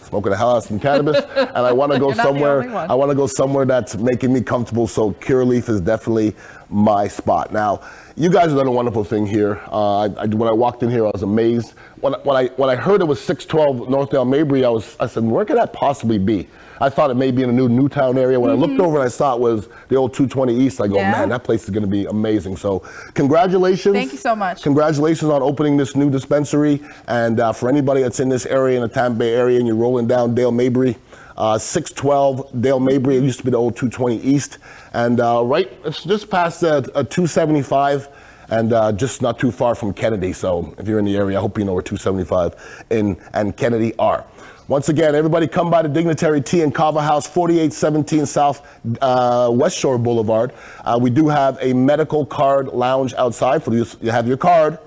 smoking 0.02 0.30
the 0.30 0.36
hell 0.36 0.50
out 0.50 0.56
of 0.58 0.64
some 0.64 0.80
cannabis, 0.80 1.24
and 1.36 1.56
I 1.56 1.72
want 1.72 1.92
to 1.92 1.98
go 2.00 2.08
You're 2.08 2.16
not 2.16 2.22
the 2.24 2.28
somewhere. 2.28 2.76
I 2.90 2.94
want 2.94 3.10
to 3.10 3.14
go 3.14 3.28
somewhere 3.28 3.64
that's 3.64 3.96
making 3.96 4.32
me 4.32 4.40
comfortable. 4.40 4.88
So 4.88 5.12
Curaleaf 5.12 5.68
is 5.68 5.80
definitely 5.80 6.34
my 6.68 7.06
spot. 7.06 7.52
Now, 7.52 7.82
you 8.16 8.30
guys 8.30 8.48
have 8.48 8.56
done 8.56 8.66
a 8.66 8.72
wonderful 8.72 9.04
thing 9.04 9.26
here. 9.26 9.60
Uh, 9.70 10.00
I, 10.00 10.04
I, 10.04 10.26
when 10.26 10.48
I 10.48 10.52
walked 10.52 10.82
in 10.82 10.90
here, 10.90 11.06
I 11.06 11.10
was 11.10 11.22
amazed. 11.22 11.74
When, 12.00 12.14
when 12.24 12.36
I 12.36 12.46
when 12.56 12.70
I 12.70 12.74
heard 12.76 13.00
it 13.00 13.06
was 13.06 13.20
612 13.20 13.88
North 13.88 14.10
Dale 14.10 14.24
Mabry, 14.24 14.64
I 14.64 14.70
was 14.70 14.96
I 14.98 15.06
said, 15.06 15.22
where 15.24 15.44
could 15.44 15.56
that 15.56 15.72
possibly 15.72 16.18
be? 16.18 16.48
I 16.80 16.88
thought 16.88 17.10
it 17.10 17.14
may 17.14 17.30
be 17.30 17.42
in 17.42 17.50
a 17.50 17.52
new 17.52 17.68
Newtown 17.68 18.18
area. 18.18 18.38
When 18.38 18.50
I 18.50 18.54
looked 18.54 18.80
over 18.80 18.96
and 18.96 19.04
I 19.04 19.08
saw 19.08 19.34
it 19.34 19.40
was 19.40 19.68
the 19.88 19.96
old 19.96 20.12
220 20.14 20.54
East, 20.54 20.80
I 20.80 20.88
go, 20.88 20.94
Mm-hmm. 20.94 20.96
Yeah. 20.96 21.10
man, 21.12 21.28
that 21.30 21.44
place 21.44 21.64
is 21.64 21.70
going 21.70 21.82
to 21.84 21.88
be 21.90 22.04
amazing. 22.06 22.56
So, 22.56 22.80
congratulations. 23.14 23.94
Thank 23.94 24.12
you 24.12 24.18
so 24.18 24.34
much. 24.36 24.62
Congratulations 24.62 25.30
on 25.30 25.42
opening 25.42 25.76
this 25.76 25.94
new 25.96 26.10
dispensary. 26.10 26.80
And 27.08 27.40
uh, 27.40 27.52
for 27.52 27.68
anybody 27.68 28.02
that's 28.02 28.20
in 28.20 28.28
this 28.28 28.46
area, 28.46 28.76
in 28.76 28.82
the 28.82 28.88
Tampa 28.88 29.18
Bay 29.18 29.34
area, 29.34 29.58
and 29.58 29.66
you're 29.66 29.76
rolling 29.76 30.06
down 30.06 30.34
Dale 30.34 30.52
Mabry, 30.52 30.96
uh, 31.36 31.58
612 31.58 32.60
Dale 32.62 32.80
Mabry, 32.80 33.16
it 33.16 33.22
used 33.22 33.38
to 33.38 33.44
be 33.44 33.50
the 33.50 33.56
old 33.56 33.76
220 33.76 34.18
East. 34.22 34.58
And 34.92 35.20
uh, 35.20 35.42
right, 35.44 35.72
it's 35.84 36.04
just 36.04 36.30
past 36.30 36.62
uh, 36.62 36.80
275 36.82 38.08
and 38.50 38.72
uh, 38.72 38.92
just 38.92 39.22
not 39.22 39.38
too 39.38 39.50
far 39.50 39.74
from 39.74 39.92
Kennedy. 39.94 40.32
So 40.32 40.74
if 40.78 40.86
you're 40.86 40.98
in 40.98 41.04
the 41.06 41.16
area, 41.16 41.38
I 41.38 41.40
hope 41.40 41.58
you 41.58 41.64
know 41.64 41.72
where 41.72 41.82
275 41.82 42.84
in, 42.90 43.16
and 43.32 43.56
Kennedy 43.56 43.94
are. 43.98 44.24
Once 44.66 44.88
again, 44.88 45.14
everybody 45.14 45.46
come 45.46 45.70
by 45.70 45.82
the 45.82 45.88
Dignitary 45.88 46.40
Tea 46.40 46.62
and 46.62 46.74
Kava 46.74 47.02
House, 47.02 47.26
4817 47.26 48.24
South 48.24 48.66
uh, 49.02 49.50
West 49.52 49.76
Shore 49.76 49.98
Boulevard. 49.98 50.54
Uh, 50.84 50.98
we 51.00 51.10
do 51.10 51.28
have 51.28 51.58
a 51.60 51.74
medical 51.74 52.24
card 52.24 52.68
lounge 52.68 53.12
outside. 53.14 53.62
For 53.62 53.74
you, 53.74 53.84
you 54.00 54.10
have 54.10 54.26
your 54.26 54.38
card, 54.38 54.78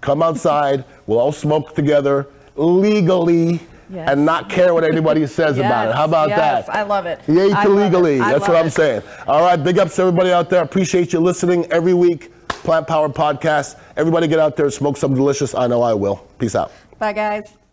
come 0.00 0.22
outside. 0.22 0.84
We'll 1.08 1.18
all 1.18 1.32
smoke 1.32 1.74
together 1.74 2.28
legally 2.56 3.60
Yes. 3.90 4.08
and 4.10 4.24
not 4.24 4.48
care 4.48 4.72
what 4.72 4.82
anybody 4.82 5.26
says 5.40 5.58
about 5.58 5.88
it. 5.88 5.94
How 5.94 6.06
about 6.06 6.30
yes, 6.30 6.66
that? 6.66 6.74
I 6.74 6.82
love 6.82 7.04
it. 7.04 7.20
Yay 7.28 7.50
to 7.50 7.68
legally. 7.68 8.18
That's 8.18 8.48
what 8.48 8.56
I'm 8.56 8.68
it. 8.68 8.72
saying. 8.72 9.02
All 9.26 9.42
right, 9.42 9.56
big 9.56 9.78
ups 9.78 9.96
to 9.96 10.02
everybody 10.02 10.32
out 10.32 10.48
there. 10.48 10.62
Appreciate 10.62 11.12
you 11.12 11.20
listening 11.20 11.66
every 11.70 11.92
week. 11.92 12.32
Plant 12.48 12.86
Power 12.86 13.10
Podcast. 13.10 13.78
Everybody 13.96 14.26
get 14.26 14.38
out 14.38 14.56
there, 14.56 14.66
and 14.66 14.74
smoke 14.74 14.96
some 14.96 15.14
delicious. 15.14 15.54
I 15.54 15.66
know 15.66 15.82
I 15.82 15.92
will. 15.92 16.16
Peace 16.38 16.56
out. 16.56 16.72
Bye, 16.98 17.12
guys. 17.12 17.63